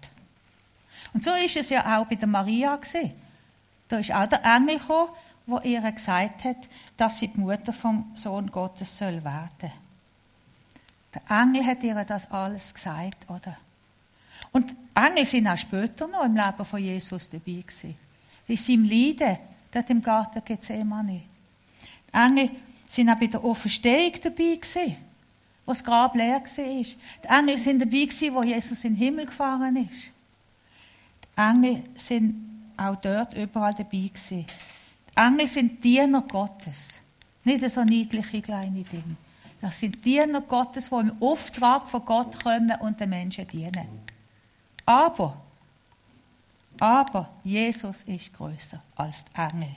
Und 1.12 1.22
so 1.22 1.32
ist 1.34 1.56
es 1.56 1.70
ja 1.70 1.98
auch 1.98 2.06
bei 2.06 2.16
der 2.16 2.28
Maria 2.28 2.74
gesehen. 2.76 3.12
Da 3.88 3.98
ist 3.98 4.12
auch 4.12 4.26
der 4.26 4.44
Engel 4.44 4.78
gekommen, 4.78 5.10
der 5.46 5.64
ihr 5.64 5.92
gesagt 5.92 6.44
hat, 6.44 6.68
dass 6.96 7.18
sie 7.18 7.28
die 7.28 7.40
Mutter 7.40 7.72
vom 7.72 8.12
Sohn 8.14 8.50
Gottes 8.50 8.98
soll 8.98 9.22
werden. 9.24 9.72
Der 11.14 11.22
Engel 11.42 11.64
hat 11.64 11.82
ihr 11.82 12.04
das 12.04 12.30
alles 12.30 12.74
gesagt, 12.74 13.28
oder? 13.30 13.56
Und 14.52 14.74
Engel 14.94 15.24
sind 15.24 15.46
auch 15.46 15.58
später 15.58 16.08
noch 16.08 16.24
im 16.24 16.34
Leben 16.34 16.64
von 16.64 16.82
Jesus 16.82 17.30
dabei 17.30 17.62
gewesen. 17.62 17.96
In 18.48 18.56
seinem 18.56 18.84
Leiden, 18.84 19.38
dort 19.70 19.90
im 19.90 20.02
Garten 20.02 20.42
Gethsemane. 20.44 21.22
Die 22.08 22.16
Engel 22.16 22.50
sind 22.88 23.10
auch 23.10 23.18
bei 23.18 23.26
der 23.26 23.42
Auferstehung 23.42 24.12
dabei 24.22 24.56
gewesen, 24.56 24.96
wo 25.64 25.72
das 25.72 25.84
Grab 25.84 26.14
leer 26.14 26.40
war. 26.40 26.82
Die 26.82 27.28
Engel 27.28 27.58
sind 27.58 27.80
dabei 27.80 28.04
gewesen, 28.04 28.34
wo 28.34 28.42
Jesus 28.42 28.84
in 28.84 28.94
den 28.94 28.98
Himmel 28.98 29.26
gefahren 29.26 29.76
ist. 29.76 30.10
Die 31.36 31.40
Engel 31.40 31.82
sind 31.96 32.34
auch 32.76 32.96
dort 32.96 33.34
überall 33.34 33.74
dabei 33.74 34.08
gewesen. 34.08 34.46
Engel 35.16 35.46
sind 35.46 35.82
Diener 35.82 36.23
Gottes. 36.23 37.00
Nicht 37.42 37.68
so 37.70 37.82
niedliche 37.82 38.42
kleine 38.42 38.82
Dinge. 38.82 39.16
Das 39.61 39.78
sind 39.78 40.04
Diener 40.04 40.42
Gottes, 40.42 40.90
die 40.90 40.94
im 40.94 41.23
Auftrag 41.23 41.88
von 41.88 42.04
Gott 42.04 42.42
kommen 42.42 42.73
und 42.80 43.00
den 43.00 43.11
Menschen 43.11 43.49
dienen. 43.49 43.88
Aber, 44.85 45.40
aber 46.78 47.30
Jesus 47.42 48.02
ist 48.02 48.32
größer 48.35 48.82
als 48.94 49.25
die 49.25 49.40
Engel. 49.40 49.75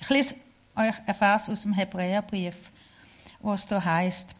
Ich 0.00 0.08
lese 0.08 0.36
euch 0.74 0.98
einen 1.06 1.14
Vers 1.14 1.50
aus 1.50 1.62
dem 1.62 1.74
Hebräerbrief, 1.74 2.70
wo 3.40 3.52
es 3.52 3.66
da 3.66 3.84
heißt: 3.84 4.34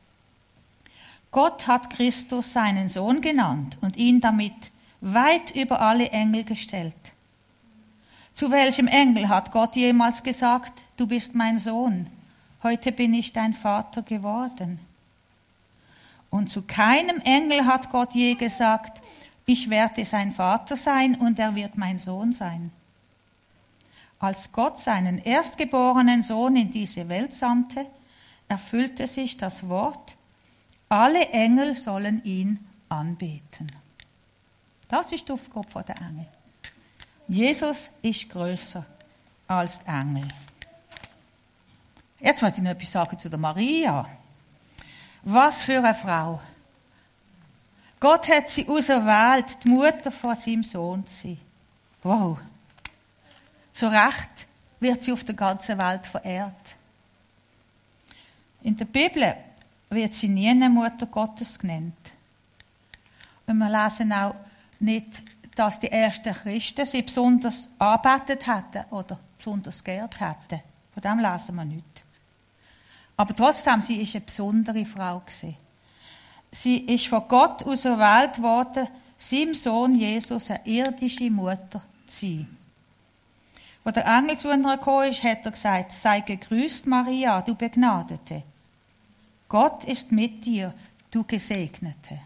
Gott 1.30 1.66
hat 1.66 1.90
Christus 1.90 2.52
seinen 2.52 2.88
Sohn 2.88 3.20
genannt 3.20 3.76
und 3.82 3.96
ihn 3.96 4.20
damit 4.20 4.70
weit 5.00 5.54
über 5.54 5.80
alle 5.80 6.08
Engel 6.08 6.44
gestellt. 6.44 7.12
Zu 8.38 8.52
welchem 8.52 8.86
Engel 8.86 9.28
hat 9.28 9.50
Gott 9.50 9.74
jemals 9.74 10.22
gesagt, 10.22 10.84
du 10.96 11.08
bist 11.08 11.34
mein 11.34 11.58
Sohn, 11.58 12.06
heute 12.62 12.92
bin 12.92 13.12
ich 13.12 13.32
dein 13.32 13.52
Vater 13.52 14.02
geworden? 14.02 14.78
Und 16.30 16.48
zu 16.48 16.62
keinem 16.62 17.20
Engel 17.22 17.66
hat 17.66 17.90
Gott 17.90 18.14
je 18.14 18.36
gesagt, 18.36 19.02
ich 19.44 19.70
werde 19.70 20.04
sein 20.04 20.30
Vater 20.30 20.76
sein 20.76 21.16
und 21.16 21.40
er 21.40 21.56
wird 21.56 21.76
mein 21.76 21.98
Sohn 21.98 22.32
sein. 22.32 22.70
Als 24.20 24.52
Gott 24.52 24.78
seinen 24.78 25.18
erstgeborenen 25.18 26.22
Sohn 26.22 26.54
in 26.54 26.70
diese 26.70 27.08
Welt 27.08 27.34
sandte, 27.34 27.86
erfüllte 28.46 29.08
sich 29.08 29.36
das 29.36 29.68
Wort, 29.68 30.14
alle 30.88 31.30
Engel 31.30 31.74
sollen 31.74 32.22
ihn 32.22 32.64
anbeten. 32.88 33.72
Das 34.86 35.10
ist 35.10 35.26
die 35.26 35.32
Aufgabe 35.32 35.82
der 35.82 35.96
Engel. 35.96 36.28
Jesus 37.28 37.90
ist 38.00 38.28
größer 38.30 38.84
als 39.46 39.78
die 39.80 39.86
Engel. 39.86 40.26
Jetzt 42.20 42.42
wollte 42.42 42.56
ich 42.56 42.62
noch 42.62 42.70
etwas 42.70 42.90
sagen 42.90 43.18
zu 43.18 43.28
der 43.28 43.38
Maria. 43.38 44.08
Was 45.22 45.62
für 45.62 45.78
eine 45.78 45.94
Frau. 45.94 46.40
Gott 48.00 48.28
hat 48.28 48.48
sie 48.48 48.66
auserwählt, 48.66 49.58
die 49.62 49.68
Mutter 49.68 50.10
von 50.10 50.34
seinem 50.34 50.64
Sohn 50.64 51.06
zu 51.06 51.22
sein. 51.22 51.40
Wow. 52.02 52.38
Zu 53.72 53.88
Recht 53.88 54.46
wird 54.80 55.02
sie 55.02 55.12
auf 55.12 55.24
der 55.24 55.34
ganzen 55.34 55.78
Welt 55.78 56.06
verehrt. 56.06 56.54
In 58.62 58.76
der 58.76 58.86
Bibel 58.86 59.34
wird 59.90 60.14
sie 60.14 60.28
nie 60.28 60.48
eine 60.48 60.70
Mutter 60.70 61.06
Gottes 61.06 61.58
genannt. 61.58 61.94
Und 63.46 63.58
wir 63.58 63.68
lesen 63.68 64.12
auch 64.12 64.34
nicht, 64.80 65.22
dass 65.58 65.80
die 65.80 65.90
ersten 65.90 66.32
Christen 66.32 66.86
sie 66.86 67.02
besonders 67.02 67.68
arbeitet 67.78 68.46
hatten 68.46 68.84
oder 68.90 69.18
besonders 69.36 69.82
geehrt 69.82 70.20
hatten. 70.20 70.60
Von 70.92 71.02
dem 71.02 71.18
lesen 71.18 71.54
wir 71.56 71.64
nicht. 71.64 72.04
Aber 73.16 73.34
trotzdem, 73.34 73.80
sie 73.80 74.00
ist 74.00 74.14
eine 74.14 74.24
besondere 74.24 74.84
Frau 74.86 75.18
gewesen. 75.20 75.56
Sie 76.52 76.78
ist 76.78 77.08
von 77.08 77.26
Gott 77.26 77.64
auserwählt 77.64 78.40
worden, 78.40 78.86
seinem 79.18 79.54
Sohn 79.54 79.96
Jesus 79.96 80.48
eine 80.48 80.64
irdische 80.64 81.28
Mutter 81.28 81.82
zu 82.06 82.26
sein. 82.26 82.56
Als 83.82 83.94
der 83.94 84.06
Engel 84.06 84.38
zu 84.38 84.48
ihr 84.48 84.56
gekommen 84.58 85.10
ist, 85.10 85.24
hat 85.24 85.44
er 85.44 85.50
gesagt, 85.50 85.92
sei 85.92 86.20
gegrüßt, 86.20 86.86
Maria, 86.86 87.42
du 87.42 87.54
Begnadete. 87.54 88.44
Gott 89.48 89.84
ist 89.84 90.12
mit 90.12 90.44
dir, 90.44 90.72
du 91.10 91.24
Gesegnete. 91.24 92.20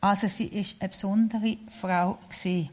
Also 0.00 0.28
sie 0.28 0.46
ist 0.46 0.76
eine 0.80 0.88
besondere 0.88 1.56
Frau 1.80 2.18
gewesen. 2.28 2.70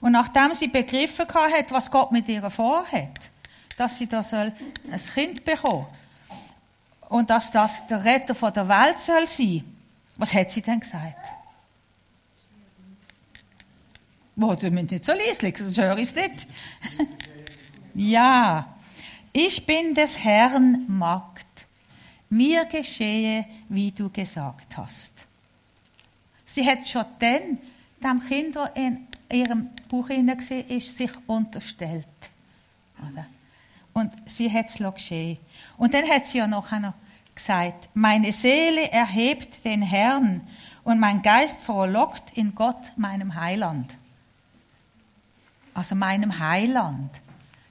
Und 0.00 0.12
nachdem 0.12 0.54
sie 0.54 0.68
begriffen 0.68 1.26
hat, 1.26 1.72
was 1.72 1.90
Gott 1.90 2.12
mit 2.12 2.28
ihr 2.28 2.48
vorhat, 2.50 3.30
dass 3.76 3.98
sie 3.98 4.06
da 4.06 4.22
soll 4.22 4.52
ein 4.90 5.02
Kind 5.14 5.44
bekommen 5.44 5.86
und 7.08 7.30
dass 7.30 7.50
das 7.50 7.86
der 7.86 8.04
Retter 8.04 8.50
der 8.50 8.68
Welt 8.68 8.98
soll 8.98 9.26
sein, 9.26 9.64
was 10.16 10.32
hat 10.32 10.50
sie 10.50 10.62
denn 10.62 10.80
gesagt? 10.80 11.16
Wo, 14.36 14.54
du 14.54 14.70
bist 14.70 14.92
nicht 14.92 15.04
so 15.04 15.12
leislich, 15.12 15.58
sonst 15.58 15.78
höre 15.78 15.98
ich 15.98 16.10
es 16.10 16.14
nicht. 16.14 16.46
ja, 17.94 18.76
ich 19.32 19.66
bin 19.66 19.94
des 19.94 20.18
Herrn 20.22 20.84
Magd. 20.86 21.46
Mir 22.30 22.66
geschehe, 22.66 23.46
wie 23.68 23.90
du 23.90 24.10
gesagt 24.10 24.76
hast. 24.76 25.17
Sie 26.58 26.66
hat 26.66 26.84
schon 26.88 27.04
dann 27.20 27.58
dem 28.02 28.20
Kind, 28.26 28.56
das 28.56 28.70
in 28.74 29.06
ihrem 29.30 29.70
Buch 29.88 30.08
war, 30.08 30.80
sich 30.80 31.10
unterstellt. 31.28 32.04
Und 33.92 34.10
sie 34.26 34.52
hat 34.52 34.66
es 34.66 34.78
geschehen. 34.92 35.38
Und 35.76 35.94
dann 35.94 36.04
hat 36.08 36.26
sie 36.26 36.38
ja 36.38 36.48
noch 36.48 36.68
gesagt, 37.32 37.88
meine 37.94 38.32
Seele 38.32 38.90
erhebt 38.90 39.64
den 39.64 39.82
Herrn 39.82 40.40
und 40.82 40.98
mein 40.98 41.22
Geist 41.22 41.60
frohlockt 41.60 42.36
in 42.36 42.52
Gott, 42.56 42.92
meinem 42.96 43.36
Heiland. 43.36 43.96
Also 45.74 45.94
meinem 45.94 46.40
Heiland. 46.40 47.12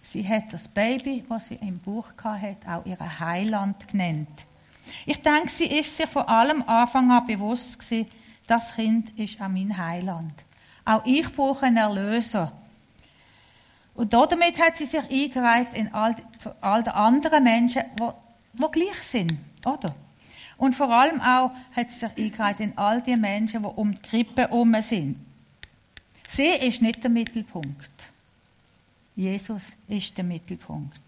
Sie 0.02 0.26
hat 0.26 0.54
das 0.54 0.66
Baby, 0.66 1.26
was 1.28 1.48
sie 1.48 1.56
im 1.56 1.80
Buch 1.80 2.08
hatte, 2.24 2.56
auch 2.72 2.86
ihr 2.86 3.20
Heiland 3.20 3.86
genannt. 3.90 4.46
Ich 5.06 5.22
denke, 5.22 5.50
sie 5.50 5.66
ist 5.66 5.98
sich 5.98 6.08
vor 6.08 6.30
allem 6.30 6.62
Anfang 6.62 7.12
an 7.12 7.28
bewusst 7.28 7.78
gewesen, 7.78 8.08
das 8.48 8.74
Kind 8.76 9.18
ist 9.20 9.42
auch 9.42 9.50
mein 9.50 9.78
Heiland. 9.78 10.34
Auch 10.86 11.06
ich 11.06 11.32
brauche 11.34 11.66
einen 11.66 11.78
Erlöser. 11.78 12.54
Und 13.94 14.14
damit 14.14 14.60
hat 14.60 14.78
sie 14.78 14.86
sich 14.86 15.04
eingereiht 15.04 15.74
in 15.74 15.94
all, 15.94 16.16
zu 16.38 16.56
all 16.62 16.82
den 16.82 16.94
anderen 16.94 17.44
Menschen, 17.44 17.84
die, 18.00 18.10
die 18.54 18.72
gleich 18.72 19.04
sind, 19.04 19.38
oder? 19.66 19.94
Und 20.58 20.74
vor 20.74 20.90
allem 20.90 21.20
auch 21.20 21.52
hat 21.76 21.92
sie 21.92 22.00
sich 22.00 22.18
eingereiht 22.18 22.62
in 22.62 22.78
all 22.78 23.02
die 23.02 23.18
Menschen, 23.18 23.64
die 23.64 23.68
um 23.68 23.94
die 23.94 24.02
Krippe 24.02 24.44
herum 24.44 24.76
sind. 24.82 25.18
Sie 26.28 26.48
ist 26.48 26.82
nicht 26.82 27.04
der 27.04 27.12
Mittelpunkt. 27.12 28.10
Jesus 29.16 29.76
ist 29.88 30.18
der 30.18 30.24
Mittelpunkt. 30.24 31.02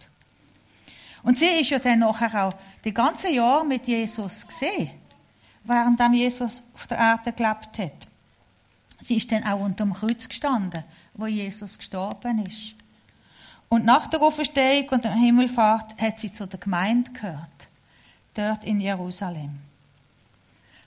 Und 1.23 1.37
sie 1.37 1.45
ist 1.45 1.69
ja 1.69 1.79
dann 1.79 1.99
nachher 1.99 2.47
auch 2.47 2.53
die 2.83 2.93
ganze 2.93 3.29
Jahr 3.29 3.63
mit 3.63 3.87
Jesus 3.87 4.45
gesehen 4.45 4.98
während 5.69 5.99
Jesus 6.13 6.63
auf 6.73 6.87
der 6.87 6.97
Erde 6.97 7.31
gelebt 7.31 7.77
hat. 7.77 8.07
Sie 9.01 9.15
ist 9.15 9.31
dann 9.31 9.43
auch 9.43 9.61
unter 9.61 9.85
dem 9.85 9.93
Kreuz 9.93 10.27
gestanden, 10.27 10.83
wo 11.13 11.27
Jesus 11.27 11.77
gestorben 11.77 12.45
ist. 12.45 12.75
Und 13.69 13.85
nach 13.85 14.07
der 14.07 14.21
Auferstehung 14.21 14.89
und 14.89 15.05
der 15.05 15.13
Himmelfahrt 15.13 15.99
hat 16.01 16.19
sie 16.19 16.33
zu 16.33 16.47
der 16.47 16.59
Gemeinde 16.59 17.11
gehört, 17.11 17.67
dort 18.33 18.63
in 18.63 18.81
Jerusalem. 18.81 19.59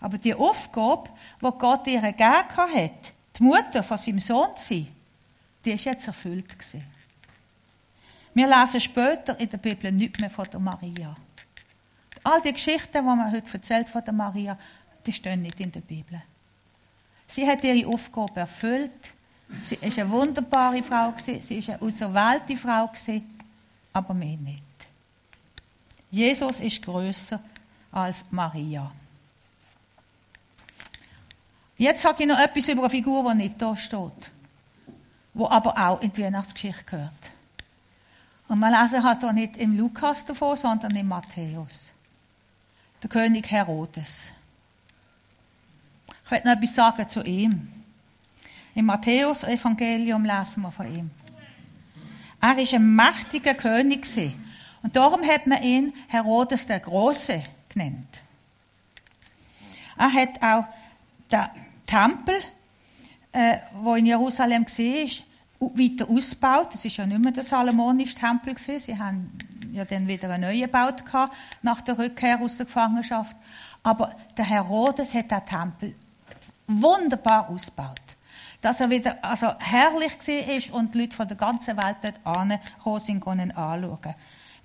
Aber 0.00 0.18
die 0.18 0.34
Aufgabe, 0.34 1.08
die 1.40 1.50
Gott 1.58 1.86
ihr 1.86 2.00
gegeben 2.00 2.74
hat, 2.74 3.12
die 3.38 3.42
Mutter 3.42 3.84
von 3.84 3.96
seinem 3.96 4.18
Sohn 4.18 4.56
zu 4.56 4.74
sein, 4.74 4.88
die 5.64 5.70
ist 5.70 5.84
jetzt 5.84 6.08
erfüllt 6.08 6.48
gewesen. 6.58 6.82
Wir 8.34 8.48
lesen 8.48 8.80
später 8.80 9.38
in 9.38 9.48
der 9.48 9.58
Bibel 9.58 9.92
nicht 9.92 10.20
mehr 10.20 10.30
von 10.30 10.46
der 10.50 10.58
Maria. 10.58 11.14
All 12.24 12.40
die 12.40 12.52
Geschichten, 12.52 12.92
die 12.92 13.02
man 13.02 13.32
heute 13.32 13.52
erzählt 13.52 13.88
von 13.88 14.04
der 14.04 14.12
Maria, 14.12 14.58
die 15.04 15.12
stehen 15.12 15.42
nicht 15.42 15.58
in 15.60 15.72
der 15.72 15.80
Bibel. 15.80 16.22
Sie 17.26 17.46
hat 17.46 17.64
ihre 17.64 17.86
Aufgabe 17.88 18.40
erfüllt. 18.40 18.92
Sie 19.64 19.76
ist 19.76 19.98
eine 19.98 20.10
wunderbare 20.10 20.82
Frau 20.82 21.12
sie 21.16 21.58
ist 21.58 21.68
eine 21.68 21.80
auserwählte 21.82 22.56
Frau 22.56 22.90
aber 23.92 24.14
mehr 24.14 24.36
nicht. 24.36 24.62
Jesus 26.10 26.60
ist 26.60 26.82
größer 26.82 27.40
als 27.90 28.24
Maria. 28.30 28.90
Jetzt 31.76 32.02
sage 32.02 32.22
ich 32.22 32.28
noch 32.28 32.38
etwas 32.38 32.68
über 32.68 32.82
eine 32.82 32.90
Figur, 32.90 33.30
die 33.30 33.38
nicht 33.38 33.60
da 33.60 33.76
steht, 33.76 34.30
wo 35.34 35.48
aber 35.48 35.76
auch 35.76 36.00
in 36.00 36.12
die 36.12 36.22
Weihnachtsgeschichte 36.22 36.84
gehört. 36.84 37.30
Und 38.48 38.58
man 38.58 38.72
lesen 38.72 39.02
hat 39.02 39.22
er 39.22 39.32
nicht 39.32 39.56
im 39.56 39.76
Lukas 39.76 40.24
davon, 40.24 40.56
sondern 40.56 40.94
im 40.94 41.08
Matthäus. 41.08 41.92
Der 43.02 43.10
König 43.10 43.50
Herodes. 43.50 44.30
Ich 46.24 46.30
werde 46.30 46.48
noch 46.48 46.56
etwas 46.56 46.74
sagen 46.74 47.08
zu 47.08 47.22
ihm. 47.22 47.68
Im 48.74 48.86
Matthäus-Evangelium 48.86 50.24
lesen 50.24 50.62
wir 50.62 50.70
von 50.70 50.86
ihm. 50.86 51.10
Er 52.40 52.56
war 52.56 52.72
ein 52.72 52.94
mächtiger 52.94 53.54
König. 53.54 54.06
Und 54.82 54.96
darum 54.96 55.22
hat 55.26 55.46
man 55.46 55.62
ihn 55.62 55.92
Herodes 56.08 56.66
der 56.66 56.80
Große 56.80 57.42
genannt. 57.68 58.22
Er 59.96 60.12
hat 60.12 60.42
auch 60.42 60.64
den 61.30 61.46
Tempel, 61.86 62.34
äh, 63.32 63.58
wo 63.74 63.94
in 63.94 64.06
Jerusalem 64.06 64.64
war, 64.64 65.76
weiter 65.76 66.08
ausgebaut. 66.08 66.68
Das 66.72 66.84
ist 66.84 66.96
ja 66.96 67.06
nicht 67.06 67.20
mehr 67.20 67.32
der 67.32 67.44
salomonische 67.44 68.16
Tempel. 68.16 68.56
Sie 68.58 68.98
haben 68.98 69.30
ja 69.72 69.84
dann 69.84 70.06
wieder 70.06 70.30
einen 70.30 70.42
neuen 70.42 70.60
gebaut 70.60 71.02
nach 71.62 71.80
der 71.80 71.98
Rückkehr 71.98 72.40
aus 72.40 72.56
der 72.56 72.66
Gefangenschaft. 72.66 73.36
Aber 73.82 74.14
der 74.36 74.44
Herodes 74.44 75.14
hat 75.14 75.30
den 75.30 75.44
Tempel 75.44 75.94
wunderbar 76.66 77.48
ausgebaut. 77.48 78.00
Dass 78.60 78.80
er 78.80 78.90
wieder 78.90 79.24
also 79.24 79.52
herrlich 79.58 80.12
war 80.12 80.78
und 80.78 80.94
die 80.94 81.00
Leute 81.00 81.16
von 81.16 81.26
der 81.26 81.36
ganzen 81.36 81.76
Welt 81.76 81.96
dort 82.02 82.20
angekommen 82.24 83.00
sind 83.00 83.26
und 83.26 83.50
anschauen. 83.56 84.14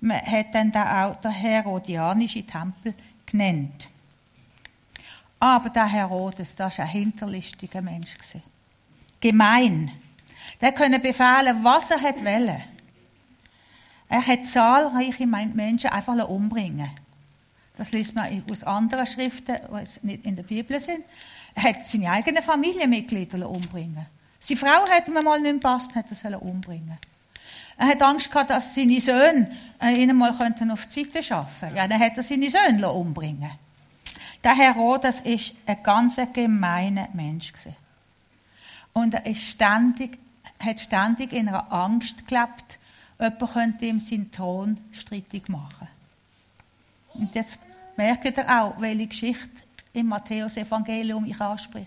Man 0.00 0.20
hat 0.20 0.54
dann 0.54 0.70
da 0.70 1.06
auch 1.06 1.16
den 1.16 1.32
Herodianischen 1.32 2.46
Tempel 2.46 2.94
genannt. 3.26 3.88
Aber 5.40 5.70
der 5.70 5.86
Herodes, 5.86 6.54
das 6.54 6.78
war 6.78 6.84
ein 6.84 6.90
hinterlistiger 6.90 7.82
Mensch. 7.82 8.14
Gemein. 9.20 9.90
Der 10.60 10.72
konnte 10.72 10.98
befehlen, 10.98 11.62
was 11.62 11.90
er 11.90 12.02
wollte. 12.02 12.62
Er 14.08 14.26
hat 14.26 14.46
zahlreiche 14.46 15.26
Menschen 15.26 15.90
einfach 15.90 16.28
umbringen. 16.28 16.90
Das 17.76 17.92
liest 17.92 18.14
man 18.14 18.42
aus 18.50 18.64
anderen 18.64 19.06
Schriften, 19.06 19.56
die 19.56 20.06
nicht 20.06 20.26
in 20.26 20.34
der 20.34 20.42
Bibel 20.42 20.80
sind. 20.80 21.04
Er 21.54 21.62
hat 21.62 21.86
seine 21.86 22.10
eigenen 22.10 22.42
Familienmitglieder 22.42 23.48
umbringen. 23.48 24.06
Seine 24.40 24.58
Frau 24.58 24.88
hat 24.88 25.08
ihm 25.08 25.22
mal 25.22 25.40
nicht 25.40 25.54
gepasst, 25.54 25.94
hat 25.94 26.06
er 26.24 26.42
umbringen. 26.42 26.98
Er 27.76 27.86
hat 27.86 28.02
Angst 28.02 28.30
gehabt, 28.30 28.50
dass 28.50 28.74
seine 28.74 29.00
Söhne 29.00 29.56
äh, 29.80 30.02
ihn 30.02 30.16
mal 30.16 30.30
auf 30.30 30.86
die 30.86 31.04
Seite 31.04 31.22
schaffen. 31.22 31.74
Ja, 31.76 31.86
dann 31.86 32.00
hat 32.00 32.16
er 32.16 32.24
seine 32.24 32.50
Söhne 32.50 32.90
umbringen. 32.90 33.50
Der 34.42 34.54
Herodes 34.54 35.20
ist 35.20 35.52
ein 35.64 35.82
ganz 35.82 36.16
gemeiner 36.32 37.08
Mensch 37.12 37.52
Und 38.92 39.14
er 39.14 39.26
ist 39.26 39.42
ständig, 39.42 40.18
hat 40.58 40.80
ständig 40.80 41.32
in 41.32 41.48
einer 41.48 41.72
Angst 41.72 42.26
gelebt, 42.26 42.78
jemand 43.18 43.52
könnte 43.52 43.86
ihm 43.86 43.98
seinen 43.98 44.30
Thron 44.30 44.78
strittig 44.92 45.48
machen. 45.48 45.88
Und 47.14 47.34
jetzt 47.34 47.58
merkt 47.96 48.24
ihr 48.24 48.60
auch, 48.60 48.80
welche 48.80 49.06
Geschichte 49.06 49.62
im 49.92 50.06
Matthäus-Evangelium 50.06 51.24
ich 51.24 51.40
anspreche. 51.40 51.86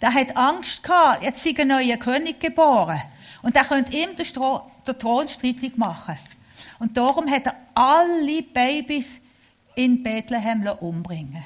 Der 0.00 0.12
hat 0.12 0.36
Angst 0.36 0.82
gehabt, 0.82 1.22
jetzt 1.22 1.42
sei 1.42 1.54
ein 1.58 1.68
neuer 1.68 1.96
König 1.96 2.40
geboren. 2.40 3.00
Und 3.42 3.54
der 3.56 3.64
könnte 3.64 3.92
ihm 3.92 4.16
den, 4.16 4.26
den 4.86 4.98
Thron 4.98 5.28
strittig 5.28 5.76
machen. 5.76 6.16
Und 6.78 6.96
darum 6.96 7.30
hat 7.30 7.46
er 7.46 7.54
alle 7.74 8.42
Babys 8.42 9.20
in 9.74 10.02
Bethlehem 10.02 10.66
umbringen 10.80 11.44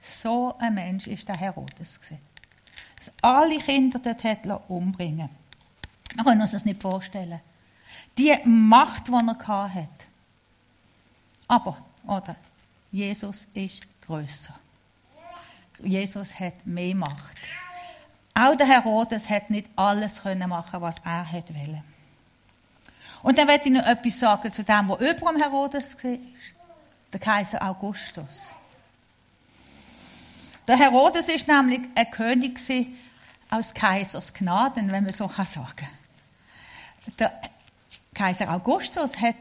So 0.00 0.54
ein 0.58 0.74
Mensch 0.74 1.06
ist 1.06 1.28
der 1.28 1.36
Herodes. 1.36 2.00
Dass 2.96 3.12
alle 3.22 3.58
Kinder 3.58 3.98
dort 3.98 4.24
umbringen 4.68 5.28
Wir 6.14 6.24
können 6.24 6.40
uns 6.40 6.52
das 6.52 6.64
nicht 6.64 6.80
vorstellen. 6.80 7.40
Die 8.16 8.36
Macht, 8.44 9.08
die 9.08 9.12
er 9.12 9.74
hat. 9.74 9.88
Aber, 11.46 11.78
oder, 12.06 12.36
Jesus 12.90 13.46
ist 13.54 13.82
größer. 14.06 14.54
Jesus 15.82 16.38
hat 16.38 16.66
mehr 16.66 16.94
Macht. 16.94 17.36
Auch 18.34 18.56
der 18.56 18.66
Herodes 18.66 19.28
hat 19.28 19.50
nicht 19.50 19.68
alles 19.76 20.22
können 20.22 20.48
machen, 20.48 20.80
was 20.80 20.96
er 21.04 21.24
hätte 21.24 21.54
wollen. 21.54 21.82
Und 23.22 23.36
dann 23.36 23.48
werde 23.48 23.64
ich 23.64 23.72
noch 23.72 23.86
etwas 23.86 24.18
sagen 24.18 24.52
zu 24.52 24.62
dem, 24.62 24.88
was 24.88 25.00
über 25.00 25.32
dem 25.32 25.40
Herodes 25.40 25.96
war. 26.04 26.18
Der 27.12 27.20
Kaiser 27.20 27.62
Augustus. 27.62 28.48
Der 30.66 30.76
Herodes 30.76 31.28
ist 31.28 31.48
nämlich 31.48 31.80
ein 31.94 32.10
König 32.10 32.60
aus 33.50 33.72
Kaisers 33.72 34.34
Gnaden, 34.34 34.92
wenn 34.92 35.04
man 35.04 35.12
so 35.12 35.28
sagen 35.28 35.74
kann. 35.76 35.88
Der 37.18 37.40
Kaiser 38.18 38.52
Augustus 38.52 39.12
hat 39.20 39.36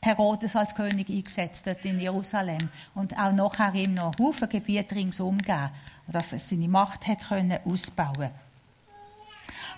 Herodes 0.00 0.56
als 0.56 0.74
König 0.74 1.10
eingesetzt 1.10 1.66
dort 1.66 1.84
in 1.84 2.00
Jerusalem 2.00 2.70
und 2.94 3.14
auch 3.18 3.32
nachher 3.32 3.74
ihm 3.74 3.92
noch 3.92 4.12
Haufen 4.18 4.48
Gebiete 4.48 4.94
ringsum 4.94 5.36
gegeben, 5.36 5.68
dass 6.08 6.32
er 6.32 6.38
seine 6.38 6.66
Macht 6.66 7.06
hat 7.06 7.28
können 7.28 7.58
ausbauen 7.62 8.30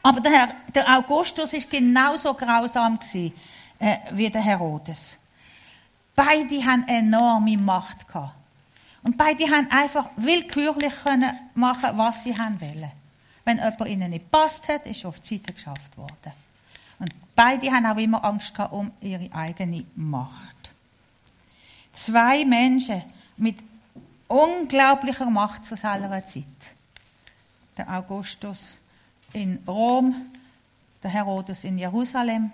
Aber 0.05 0.21
der, 0.21 0.31
Herr, 0.31 0.55
der 0.73 0.99
Augustus 0.99 1.53
ist 1.53 1.69
genauso 1.69 2.35
grausam 2.35 2.97
gewesen, 2.97 3.33
äh, 3.81 3.97
wie 4.13 4.31
der 4.31 4.43
Herodes. 4.43 5.17
Beide 6.15 6.65
haben 6.65 6.87
enorme 6.87 7.57
Macht 7.57 8.07
gehabt. 8.07 8.35
Und 9.03 9.19
beide 9.19 9.51
haben 9.51 9.69
einfach 9.73 10.11
willkürlich 10.15 10.95
können 11.03 11.37
machen, 11.55 11.91
was 11.99 12.23
sie 12.23 12.39
haben 12.39 12.61
wollen. 12.61 12.93
Wenn 13.45 13.57
jemand 13.57 13.89
ihnen 13.89 14.11
nicht 14.11 14.31
passt 14.31 14.69
hat, 14.69 14.87
ist 14.87 15.05
auf 15.05 15.19
die 15.19 15.39
Seite 15.39 15.53
geschafft 15.53 15.97
worden. 15.97 16.46
Und 16.99 17.13
beide 17.35 17.71
haben 17.71 17.87
auch 17.87 17.99
immer 17.99 18.25
Angst 18.25 18.55
gehabt 18.55 18.73
um 18.73 18.91
ihre 19.01 19.31
eigene 19.33 19.85
Macht. 19.95 20.71
Zwei 21.93 22.45
Menschen 22.45 23.03
mit 23.37 23.57
unglaublicher 24.29 25.31
Macht 25.31 25.65
zu 25.65 25.77
seiner 25.77 26.25
Zeit. 26.25 26.45
Der 27.77 27.91
Augustus 27.91 28.79
in 29.33 29.59
Rom, 29.67 30.15
der 31.03 31.11
Herodes 31.11 31.65
in 31.65 31.79
Jerusalem. 31.79 32.51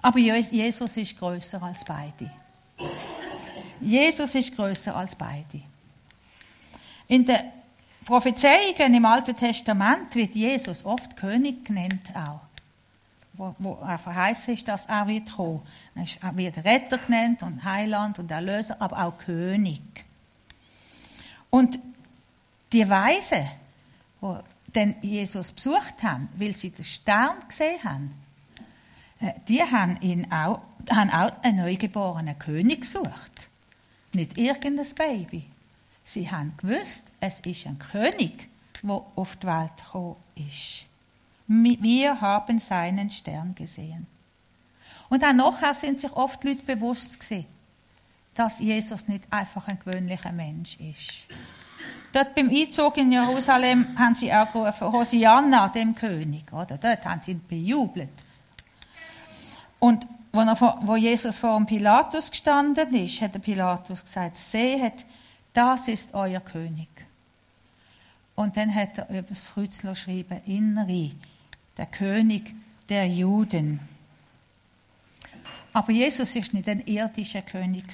Aber 0.00 0.18
Jesus 0.18 0.96
ist 0.96 1.18
größer 1.18 1.62
als 1.62 1.84
beide. 1.84 2.30
Jesus 3.80 4.34
ist 4.34 4.54
größer 4.54 4.94
als 4.94 5.14
beide. 5.14 5.62
In 7.08 7.24
den 7.24 7.40
Prophezeiungen 8.04 8.94
im 8.94 9.04
Alten 9.04 9.36
Testament 9.36 10.14
wird 10.14 10.34
Jesus 10.34 10.84
oft 10.84 11.16
König 11.16 11.64
genannt 11.64 12.10
auch 12.14 12.51
wo, 13.34 13.54
wo 13.58 13.78
er 13.86 13.98
verheißen 13.98 14.54
ist, 14.54 14.68
dass 14.68 14.86
er 14.86 15.06
wird 15.06 15.32
kommen. 15.32 15.62
Er 15.94 16.36
wird 16.36 16.64
Retter 16.64 16.98
genannt 16.98 17.42
und 17.42 17.64
Heiland 17.64 18.18
und 18.18 18.30
Erlöser, 18.30 18.76
aber 18.80 19.02
auch 19.04 19.18
König. 19.18 20.04
Und 21.50 21.78
die 22.72 22.88
Weise, 22.88 23.46
wo 24.20 24.40
den 24.74 24.96
Jesus 25.02 25.52
besucht 25.52 26.02
haben, 26.02 26.28
weil 26.36 26.54
sie 26.54 26.70
den 26.70 26.84
Stern 26.84 27.36
gesehen 27.46 27.82
haben, 27.84 28.14
äh, 29.20 29.32
die 29.48 29.62
haben, 29.62 30.00
ihn 30.00 30.32
auch, 30.32 30.60
haben 30.90 31.10
auch 31.10 31.32
einen 31.42 31.58
neugeborenen 31.58 32.38
König 32.38 32.82
gesucht. 32.82 33.48
Nicht 34.12 34.38
irgendein 34.38 34.94
Baby. 34.94 35.44
Sie 36.04 36.30
haben 36.30 36.54
gewusst, 36.56 37.04
es 37.20 37.40
ist 37.40 37.66
ein 37.66 37.78
König, 37.78 38.48
der 38.82 39.02
auf 39.14 39.36
die 39.36 39.46
Welt 39.46 39.76
gekommen 39.76 40.16
ist. 40.34 40.86
Wir 41.46 42.20
haben 42.20 42.60
seinen 42.60 43.10
Stern 43.10 43.54
gesehen. 43.54 44.06
Und 45.08 45.24
auch 45.24 45.32
nachher 45.32 45.74
sind 45.74 46.00
sich 46.00 46.12
oft 46.12 46.42
Leute 46.44 46.62
bewusst 46.62 47.20
gewesen, 47.20 47.46
dass 48.34 48.60
Jesus 48.60 49.08
nicht 49.08 49.24
einfach 49.30 49.68
ein 49.68 49.78
gewöhnlicher 49.84 50.32
Mensch 50.32 50.78
ist. 50.80 51.26
Dort 52.12 52.34
beim 52.34 52.48
Einzug 52.48 52.96
in 52.96 53.12
Jerusalem 53.12 53.86
haben 53.98 54.14
sie 54.14 54.32
auch 54.32 54.50
gerufen, 54.52 54.92
Hosianna, 54.92 55.68
dem 55.68 55.94
König. 55.94 56.50
Oder? 56.52 56.78
Dort 56.78 57.04
haben 57.04 57.20
sie 57.20 57.32
ihn 57.32 57.44
bejubelt. 57.46 58.10
Und 59.78 60.06
wo, 60.32 60.96
Jesus 60.96 61.38
vor 61.38 61.56
dem 61.56 61.66
Pilatus 61.66 62.30
gestanden 62.30 62.94
ist, 62.94 63.20
hat 63.20 63.34
der 63.34 63.40
Pilatus 63.40 64.04
gesagt, 64.04 64.38
seht, 64.38 65.04
das 65.52 65.88
ist 65.88 66.14
euer 66.14 66.40
König. 66.40 66.88
Und 68.34 68.56
dann 68.56 68.74
hat 68.74 68.96
er 68.96 69.10
über 69.10 69.28
das 69.28 69.52
Kreuz 69.52 69.82
geschrieben, 69.82 70.40
Inri, 70.46 71.14
der 71.82 71.90
König 71.90 72.54
der 72.88 73.08
Juden. 73.08 73.80
Aber 75.72 75.90
Jesus 75.90 76.36
ist 76.36 76.54
nicht 76.54 76.68
ein 76.68 76.86
irdischer 76.86 77.42
König. 77.42 77.84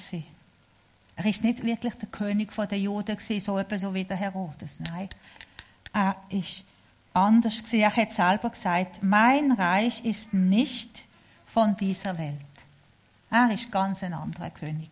Er 1.15 1.25
ist 1.25 1.43
nicht 1.43 1.63
wirklich 1.63 1.95
der 1.95 2.07
König 2.09 2.51
der 2.55 2.77
Juden, 2.77 3.17
so 3.19 3.59
so 3.77 3.93
wie 3.95 4.03
der 4.03 4.17
Herodes. 4.17 4.79
Nein, 4.79 5.09
er 5.91 6.15
ist 6.29 6.63
anders. 7.15 7.63
Er 7.71 7.95
hat 7.95 8.11
selber 8.11 8.51
gesagt, 8.51 9.01
mein 9.01 9.53
Reich 9.53 10.05
ist 10.05 10.35
nicht 10.35 11.01
von 11.47 11.75
dieser 11.75 12.15
Welt. 12.19 12.35
Er 13.31 13.49
ist 13.51 13.71
ganz 13.71 14.03
ein 14.03 14.13
anderer 14.13 14.51
König 14.51 14.91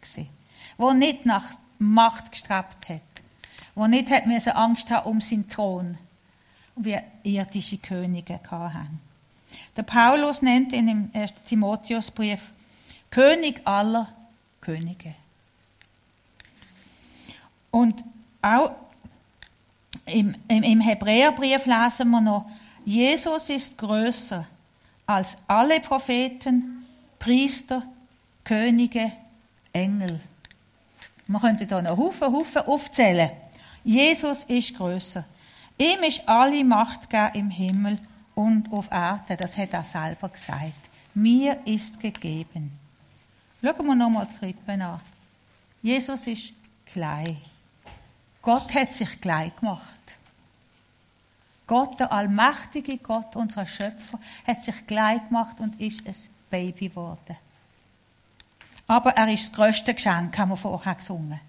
der 0.79 0.93
nicht 0.95 1.23
nach 1.23 1.45
Macht 1.77 2.31
gestrebt 2.31 2.89
hat, 2.89 3.01
der 3.75 3.88
nicht 3.88 4.10
hat 4.10 4.25
Angst 4.55 4.89
haben 4.89 5.07
um 5.07 5.21
seinen 5.21 5.47
Thron, 5.47 5.99
wie 6.77 6.97
irdische 7.23 7.77
Könige 7.77 8.39
hatten. 8.49 8.99
Der 9.75 9.83
Paulus 9.83 10.41
nennt 10.41 10.73
ihn 10.73 10.87
im 10.87 11.09
1. 11.13 11.33
Timotheusbrief 11.45 12.51
König 13.09 13.61
aller 13.65 14.07
Könige. 14.61 15.15
Und 17.71 18.03
auch 18.41 18.71
im, 20.05 20.35
im, 20.47 20.63
im 20.63 20.81
Hebräerbrief 20.81 21.65
lesen 21.65 22.09
wir 22.09 22.21
noch, 22.21 22.49
Jesus 22.85 23.49
ist 23.49 23.77
größer 23.77 24.47
als 25.05 25.37
alle 25.47 25.79
Propheten, 25.79 26.85
Priester, 27.19 27.83
Könige, 28.43 29.11
Engel. 29.73 30.19
Man 31.27 31.41
könnte 31.41 31.67
da 31.67 31.81
noch 31.81 31.97
Haufen, 31.97 32.31
Haufen 32.31 32.61
aufzählen. 32.63 33.31
Jesus 33.83 34.43
ist 34.45 34.75
größer. 34.75 35.25
Ihm 35.77 36.03
ist 36.03 36.27
alle 36.27 36.63
Macht 36.63 37.09
gegeben 37.09 37.35
im 37.35 37.49
Himmel 37.49 37.99
und 38.35 38.71
auf 38.71 38.91
Erde. 38.91 39.37
Das 39.37 39.57
hat 39.57 39.73
er 39.73 39.83
selber 39.83 40.29
gesagt. 40.29 40.89
Mir 41.13 41.59
ist 41.65 41.99
gegeben. 41.99 42.71
Schauen 43.61 43.85
wir 43.85 43.95
nochmal 43.95 44.27
die 44.31 44.37
Krippe 44.37 44.83
an. 44.83 44.99
Jesus 45.81 46.27
ist 46.27 46.53
klein. 46.85 47.37
Gott 48.41 48.73
hat 48.73 48.93
sich 48.93 49.19
klein 49.19 49.51
gemacht. 49.59 50.17
Gott, 51.67 51.99
der 51.99 52.11
allmächtige 52.11 52.97
Gott, 52.97 53.35
unser 53.35 53.65
Schöpfer, 53.65 54.19
hat 54.45 54.61
sich 54.61 54.87
klein 54.87 55.21
gemacht 55.27 55.59
und 55.59 55.79
ist 55.81 56.07
ein 56.07 56.15
Baby 56.49 56.87
geworden. 56.87 57.35
Aber 58.87 59.11
er 59.11 59.31
ist 59.31 59.49
das 59.49 59.53
größte 59.53 59.93
Geschenk, 59.93 60.37
haben 60.37 60.49
wir 60.49 60.55
vorher 60.55 60.95
gesungen. 60.95 61.41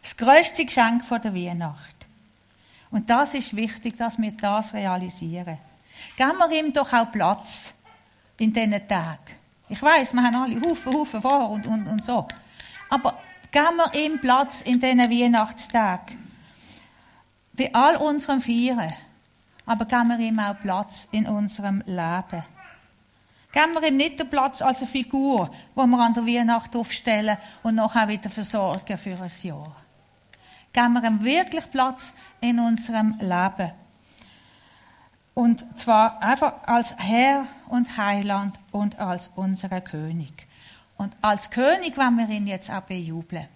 Das 0.00 0.16
größte 0.16 0.64
Geschenk 0.64 1.02
der 1.08 1.34
Weihnacht. 1.34 2.01
Und 2.92 3.08
das 3.08 3.34
ist 3.34 3.56
wichtig, 3.56 3.96
dass 3.96 4.18
wir 4.18 4.32
das 4.32 4.74
realisieren. 4.74 5.58
Geben 6.16 6.38
wir 6.38 6.60
ihm 6.60 6.72
doch 6.72 6.92
auch 6.92 7.10
Platz 7.10 7.72
in 8.38 8.52
diesen 8.52 8.86
Tagen. 8.86 9.18
Ich 9.68 9.82
weiß, 9.82 10.12
wir 10.12 10.22
haben 10.22 10.36
alle 10.36 10.60
Haufen, 10.60 10.92
Haufen 10.92 11.20
vor 11.20 11.50
und, 11.50 11.66
und, 11.66 11.86
und 11.88 12.04
so. 12.04 12.28
Aber 12.90 13.18
geben 13.50 13.76
wir 13.76 13.94
ihm 13.94 14.20
Platz 14.20 14.60
in 14.60 14.78
diesen 14.78 14.98
Weihnachtstagen. 14.98 16.18
Bei 17.54 17.74
all 17.74 17.96
unserem 17.96 18.40
Feiern. 18.40 18.92
Aber 19.64 19.86
geben 19.86 20.08
wir 20.08 20.18
ihm 20.18 20.38
auch 20.38 20.58
Platz 20.60 21.08
in 21.12 21.26
unserem 21.26 21.82
Leben. 21.86 22.44
Geben 23.52 23.74
wir 23.74 23.88
ihm 23.88 23.96
nicht 23.96 24.20
den 24.20 24.28
Platz 24.28 24.60
als 24.60 24.78
eine 24.78 24.86
Figur, 24.86 25.50
die 25.74 25.80
wir 25.80 25.98
an 25.98 26.14
der 26.14 26.26
Weihnacht 26.26 26.76
aufstellen 26.76 27.38
und 27.62 27.76
nachher 27.76 28.08
wieder 28.08 28.28
versorgen 28.28 28.98
für 28.98 29.18
ein 29.18 29.30
Jahr. 29.42 29.81
Geben 30.72 30.94
wir 30.94 31.04
ihm 31.04 31.22
wirklich 31.24 31.70
Platz 31.70 32.14
in 32.40 32.58
unserem 32.58 33.18
Leben. 33.20 33.72
Und 35.34 35.64
zwar 35.78 36.20
einfach 36.22 36.54
als 36.66 36.94
Herr 36.96 37.46
und 37.68 37.96
Heiland 37.96 38.58
und 38.70 38.98
als 38.98 39.30
unser 39.34 39.80
König. 39.80 40.46
Und 40.96 41.16
als 41.22 41.50
König 41.50 41.96
wollen 41.96 42.16
wir 42.16 42.28
ihn 42.28 42.46
jetzt 42.46 42.70
auch 42.70 42.82
bejubeln. 42.82 43.48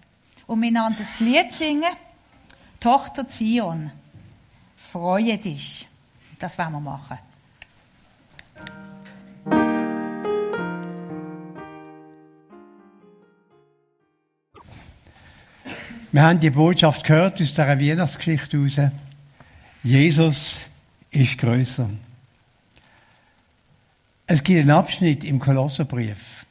Und 0.47 0.59
miteinander 0.59 0.99
das 0.99 1.19
Lied 1.19 1.53
singen, 1.53 1.93
Tochter 2.79 3.27
Zion, 3.27 3.91
freue 4.75 5.37
dich. 5.37 5.87
Das 6.39 6.57
wollen 6.57 6.71
wir 6.71 6.79
machen. 6.79 7.17
Wir 16.17 16.23
haben 16.23 16.39
die 16.39 16.49
Botschaft 16.49 17.03
gehört 17.03 17.39
aus 17.39 17.53
der 17.53 17.79
Weihnachtsgeschichte 17.79 18.57
heraus. 18.57 18.91
Jesus 19.83 20.61
ist 21.11 21.37
größer. 21.37 21.87
Es 24.25 24.43
gibt 24.43 24.61
einen 24.61 24.71
Abschnitt 24.71 25.23
im 25.23 25.37
Kolosserbrief, 25.37 26.47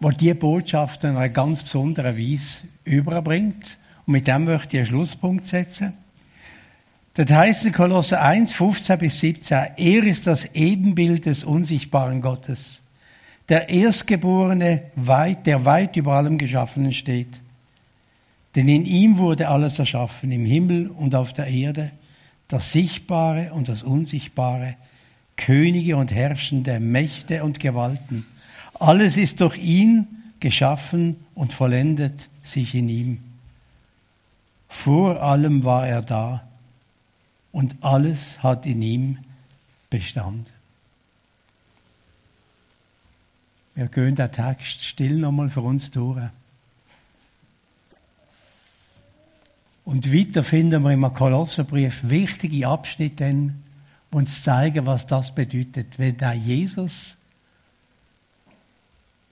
wo 0.00 0.10
die 0.10 0.34
Botschaft 0.34 1.04
in 1.04 1.10
einer 1.10 1.28
ganz 1.28 1.62
besonderen 1.62 2.18
Weise 2.18 2.64
überbringt. 2.82 3.78
Und 4.06 4.12
mit 4.12 4.26
dem 4.26 4.46
möchte 4.46 4.76
ich 4.76 4.80
einen 4.80 4.88
Schlusspunkt 4.88 5.46
setzen. 5.46 5.94
Das 7.14 7.30
heißt 7.30 7.66
in 7.66 7.72
Kolosser 7.72 8.20
1, 8.20 8.52
15 8.54 8.98
bis 8.98 9.20
17, 9.20 9.56
er 9.76 10.02
ist 10.02 10.26
das 10.26 10.52
Ebenbild 10.56 11.26
des 11.26 11.44
unsichtbaren 11.44 12.20
Gottes, 12.20 12.82
der 13.48 13.68
Erstgeborene, 13.68 14.82
der 14.96 15.64
weit 15.64 15.96
über 15.96 16.14
allem 16.14 16.38
Geschaffenen 16.38 16.92
steht. 16.92 17.40
Denn 18.56 18.68
in 18.68 18.84
ihm 18.84 19.18
wurde 19.18 19.48
alles 19.48 19.78
erschaffen, 19.78 20.32
im 20.32 20.44
Himmel 20.44 20.88
und 20.88 21.14
auf 21.14 21.32
der 21.32 21.46
Erde, 21.46 21.92
das 22.48 22.72
Sichtbare 22.72 23.52
und 23.52 23.68
das 23.68 23.82
Unsichtbare, 23.82 24.76
Könige 25.36 25.96
und 25.96 26.12
Herrschende, 26.12 26.80
Mächte 26.80 27.44
und 27.44 27.60
Gewalten. 27.60 28.26
Alles 28.74 29.16
ist 29.16 29.40
durch 29.40 29.56
ihn 29.58 30.06
geschaffen 30.40 31.16
und 31.34 31.52
vollendet 31.52 32.28
sich 32.42 32.74
in 32.74 32.88
ihm. 32.88 33.18
Vor 34.68 35.22
allem 35.22 35.64
war 35.64 35.86
er 35.86 36.02
da 36.02 36.48
und 37.52 37.76
alles 37.80 38.42
hat 38.42 38.66
in 38.66 38.82
ihm 38.82 39.18
Bestand. 39.90 40.52
Wir 43.74 43.86
gehen 43.86 44.14
den 44.14 44.30
Text 44.30 44.84
still 44.84 45.16
nochmal 45.16 45.50
für 45.50 45.62
uns 45.62 45.90
durch. 45.90 46.22
Und 49.90 50.12
weiter 50.14 50.44
finden 50.44 50.84
wir 50.84 50.92
im 50.92 51.12
Kolosserbrief 51.12 52.08
wichtige 52.08 52.68
Abschnitte, 52.68 53.28
die 53.28 53.50
uns 54.12 54.44
zeigen, 54.44 54.86
was 54.86 55.04
das 55.04 55.34
bedeutet, 55.34 55.98
wenn 55.98 56.16
da 56.16 56.32
Jesus 56.32 57.16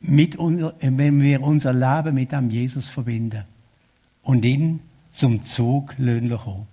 mit 0.00 0.34
unser, 0.34 0.74
wenn 0.80 1.20
wir 1.20 1.42
unser 1.42 1.72
Leben 1.72 2.16
mit 2.16 2.32
dem 2.32 2.50
Jesus 2.50 2.88
verbinden 2.88 3.44
und 4.22 4.44
ihn 4.44 4.80
zum 5.12 5.44
Zug 5.44 5.94
kommen. 5.96 6.66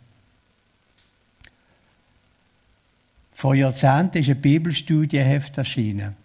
Vor 3.34 3.54
Jahrzehnten 3.54 4.18
ist 4.18 4.30
ein 4.30 4.42
Bibelstudienheft 4.42 5.60
erschienen 5.60 6.16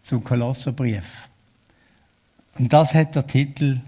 zum 0.00 0.22
Kolosserbrief. 0.22 1.28
Und 2.56 2.72
das 2.72 2.94
hat 2.94 3.16
der 3.16 3.26
Titel 3.26 3.80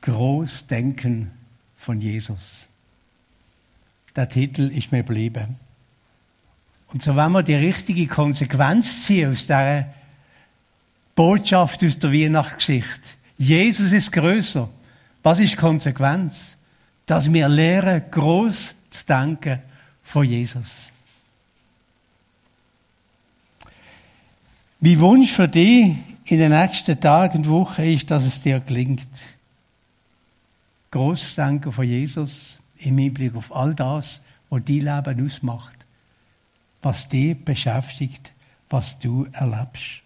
Großdenken 0.00 1.38
von 1.80 2.00
Jesus. 2.00 2.68
Der 4.14 4.28
Titel 4.28 4.68
ist 4.68 4.92
mir 4.92 5.02
geblieben. 5.02 5.56
Und 6.92 7.02
so 7.02 7.16
wenn 7.16 7.32
wir 7.32 7.42
die 7.42 7.54
richtige 7.54 8.06
Konsequenz 8.06 9.06
ziehen 9.06 9.32
aus 9.32 9.40
dieser 9.40 9.86
Botschaft 11.14 11.82
aus 11.82 11.98
der 11.98 12.12
Weihnachtsgeschichte. 12.12 13.14
Jesus 13.38 13.92
ist 13.92 14.12
größer. 14.12 14.68
Was 15.22 15.38
ist 15.38 15.56
Konsequenz? 15.56 16.56
Dass 17.06 17.32
wir 17.32 17.48
lernen, 17.48 18.02
groß 18.10 18.74
zu 18.90 19.06
denken 19.06 19.60
von 20.02 20.24
Jesus. 20.24 20.90
Mein 24.80 25.00
Wunsch 25.00 25.32
für 25.32 25.48
dich 25.48 25.96
in 26.24 26.38
den 26.38 26.52
nächsten 26.52 27.00
Tagen 27.00 27.38
und 27.38 27.48
Wochen 27.48 27.82
ist, 27.82 28.10
dass 28.10 28.24
es 28.24 28.40
dir 28.40 28.60
gelingt. 28.60 29.08
Großdenken 30.90 31.72
von 31.72 31.86
Jesus 31.86 32.58
im 32.78 32.98
Hinblick 32.98 33.34
auf 33.36 33.54
all 33.54 33.74
das, 33.74 34.22
was 34.48 34.62
dein 34.64 34.80
Leben 34.80 35.26
ausmacht, 35.26 35.86
was 36.82 37.08
dich 37.08 37.36
beschäftigt, 37.44 38.32
was 38.68 38.98
du 38.98 39.26
erlebst. 39.32 40.02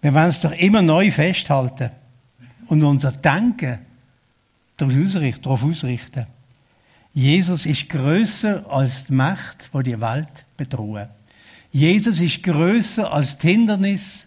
Wir 0.00 0.12
wollen 0.14 0.28
es 0.28 0.40
doch 0.40 0.52
immer 0.52 0.82
neu 0.82 1.10
festhalten 1.10 1.90
und 2.66 2.82
unser 2.84 3.12
Denken 3.12 3.78
darauf 4.76 5.64
ausrichten. 5.64 6.26
Jesus 7.12 7.64
ist 7.64 7.88
größer 7.88 8.70
als 8.70 9.06
die 9.06 9.12
Macht, 9.14 9.70
die 9.72 9.82
die 9.84 10.00
Welt 10.00 10.44
bedrohen. 10.56 11.08
Jesus 11.70 12.20
ist 12.20 12.42
größer 12.42 13.10
als 13.10 13.38
die 13.38 13.48
Hindernis, 13.48 14.26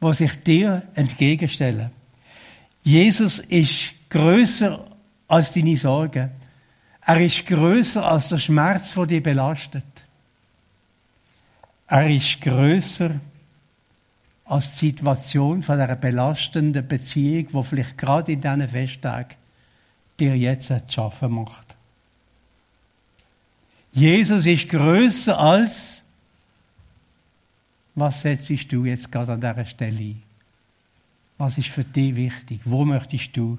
wo 0.00 0.12
sich 0.12 0.42
dir 0.42 0.82
entgegenstellen. 0.94 1.90
Jesus 2.82 3.40
ist 3.40 3.92
größer 4.14 4.84
als 5.26 5.52
deine 5.52 5.76
Sorgen. 5.76 6.30
Er 7.04 7.20
ist 7.20 7.46
größer 7.46 8.06
als 8.06 8.28
der 8.28 8.38
Schmerz, 8.38 8.94
der 8.94 9.06
dich 9.06 9.22
belastet. 9.22 10.04
Er 11.88 12.08
ist 12.08 12.40
größer 12.40 13.10
als 14.44 14.76
die 14.76 14.86
Situation 14.86 15.64
von 15.64 15.80
einer 15.80 15.96
belastenden 15.96 16.86
Beziehung, 16.86 17.48
wo 17.50 17.62
vielleicht 17.64 17.98
gerade 17.98 18.32
in 18.32 18.40
diesen 18.40 18.68
Festtagen 18.68 19.36
dir 20.20 20.36
jetzt 20.36 20.68
zu 20.68 20.80
schaffen 20.88 21.32
macht. 21.32 21.74
Jesus 23.90 24.46
ist 24.46 24.68
größer 24.68 25.36
als 25.36 26.02
was 27.96 28.22
setzt 28.22 28.72
du 28.72 28.84
jetzt 28.84 29.10
gerade 29.10 29.32
an 29.32 29.40
dieser 29.40 29.66
Stelle 29.66 29.98
ein? 29.98 30.22
Was 31.38 31.58
ist 31.58 31.68
für 31.68 31.84
dich 31.84 32.16
wichtig? 32.16 32.60
Wo 32.64 32.84
möchtest 32.84 33.36
du 33.36 33.58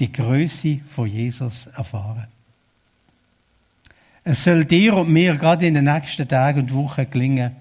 die 0.00 0.12
Größe 0.12 0.80
von 0.88 1.06
Jesus 1.06 1.66
erfahren? 1.66 2.26
Es 4.24 4.44
soll 4.44 4.64
dir 4.64 4.96
und 4.96 5.10
mir 5.10 5.36
gerade 5.36 5.66
in 5.66 5.74
den 5.74 5.84
nächsten 5.84 6.28
Tagen 6.28 6.60
und 6.60 6.74
Wochen 6.74 7.08
gelingen, 7.10 7.56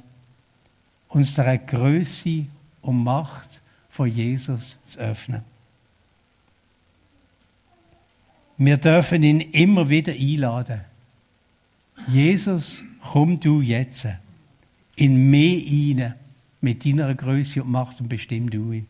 unsere 1.08 1.58
Größe 1.58 2.46
und 2.82 3.04
Macht 3.04 3.62
von 3.90 4.08
Jesus 4.08 4.78
zu 4.88 5.00
öffnen. 5.00 5.42
Wir 8.58 8.78
dürfen 8.78 9.24
ihn 9.24 9.40
immer 9.40 9.88
wieder 9.88 10.12
einladen. 10.12 10.82
Jesus, 12.08 12.84
komm 13.02 13.40
du 13.40 13.62
jetzt 13.62 14.08
in 14.98 15.30
mehr 15.30 15.58
hinein 15.58 16.16
mit 16.60 16.86
deiner 16.86 17.16
Größe 17.16 17.64
und 17.64 17.72
Macht 17.72 18.02
und 18.02 18.10
bestimm 18.10 18.50
du 18.50 18.74
ihn. 18.74 18.88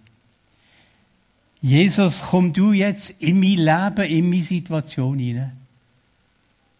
Jesus, 1.61 2.21
komm 2.21 2.53
du 2.53 2.71
jetzt 2.71 3.09
in 3.21 3.39
mein 3.39 3.57
Leben, 3.57 4.09
in 4.09 4.29
meine 4.29 4.43
Situation 4.43 5.19
hinein, 5.19 5.57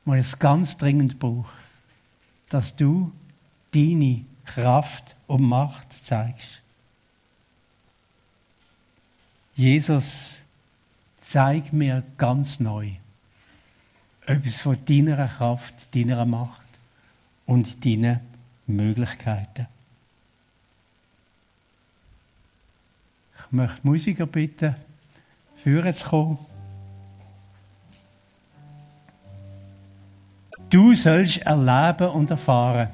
wo 0.06 0.14
es 0.14 0.40
ganz 0.40 0.78
dringend 0.78 1.20
braucht, 1.20 1.52
dass 2.48 2.76
du 2.76 3.12
deine 3.72 4.26
Kraft 4.46 5.16
und 5.28 5.44
Macht 5.44 5.92
zeigst. 5.92 6.62
Jesus, 9.56 10.38
zeig 11.20 11.74
mir 11.74 12.04
ganz 12.18 12.60
neu 12.60 12.92
etwas 14.26 14.60
von 14.60 14.78
deiner 14.86 15.28
Kraft, 15.28 15.94
deiner 15.96 16.26
Macht 16.26 16.62
und 17.46 17.84
deiner 17.84 18.22
Möglichkeiten. 18.68 19.68
Ich 23.50 23.54
möchte 23.54 23.88
Musiker 23.88 24.26
bitten, 24.26 24.76
führen 25.56 25.94
zu 25.94 26.10
kommen. 26.10 26.40
Du 30.70 30.94
sollst 30.94 31.40
erleben 31.40 32.10
und 32.10 32.30
erfahren, 32.30 32.90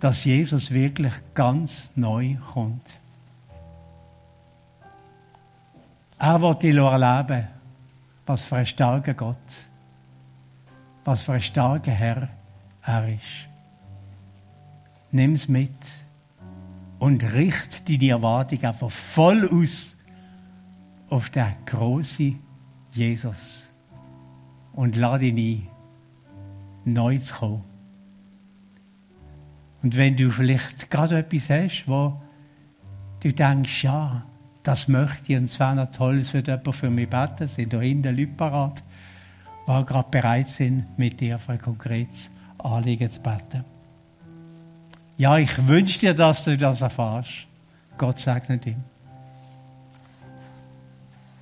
dass 0.00 0.24
Jesus 0.24 0.72
wirklich 0.72 1.12
ganz 1.34 1.90
neu 1.94 2.36
kommt. 2.52 2.98
Er 6.18 6.42
wird 6.42 6.62
dich 6.62 6.74
erleben, 6.74 7.46
was 8.26 8.44
für 8.44 8.56
ein 8.56 8.66
starker 8.66 9.14
Gott, 9.14 9.36
was 11.04 11.22
für 11.22 11.34
ein 11.34 11.40
starker 11.40 11.92
Herr 11.92 12.28
er 12.84 13.08
ist 13.08 13.52
nimm 15.12 15.34
es 15.34 15.46
mit 15.46 15.70
und 17.02 17.24
richte 17.34 17.82
deine 17.82 18.12
Erwartung 18.12 18.62
einfach 18.62 18.88
voll 18.88 19.48
aus 19.48 19.96
auf 21.08 21.30
den 21.30 21.52
großen 21.66 22.38
Jesus 22.92 23.64
und 24.72 24.94
lade 24.94 25.26
ihn 25.26 25.66
ein, 26.84 26.92
neu 26.94 27.18
zu 27.18 27.34
kommen. 27.34 27.64
Und 29.82 29.96
wenn 29.96 30.16
du 30.16 30.30
vielleicht 30.30 30.92
gerade 30.92 31.18
etwas 31.18 31.50
hast, 31.50 31.88
wo 31.88 32.22
du 33.18 33.32
denkst, 33.32 33.82
ja, 33.82 34.24
das 34.62 34.86
möchte 34.86 35.32
ich 35.32 35.38
und 35.38 35.46
es 35.46 35.58
wäre 35.58 35.74
noch 35.74 35.90
toll, 35.90 36.18
es 36.18 36.32
würde 36.32 36.52
jemand 36.52 36.76
für 36.76 36.90
mich 36.90 37.10
beten, 37.10 37.48
sind 37.48 37.72
da 37.72 37.80
hinten 37.80 38.16
Leute 38.16 38.30
parat, 38.34 38.84
die 39.66 39.86
gerade 39.86 40.08
bereit 40.08 40.46
sind, 40.46 40.96
mit 40.96 41.18
dir 41.18 41.40
für 41.40 41.54
ein 41.54 41.60
konkretes 41.60 42.30
Anliegen 42.58 43.10
zu 43.10 43.20
beten. 43.20 43.71
Ja, 45.16 45.38
ich 45.38 45.66
wünsche 45.66 45.98
dir, 45.98 46.14
dass 46.14 46.44
du 46.44 46.56
das 46.56 46.82
erfährst. 46.82 47.46
Gott 47.98 48.18
segne 48.18 48.58
dich. 48.58 48.76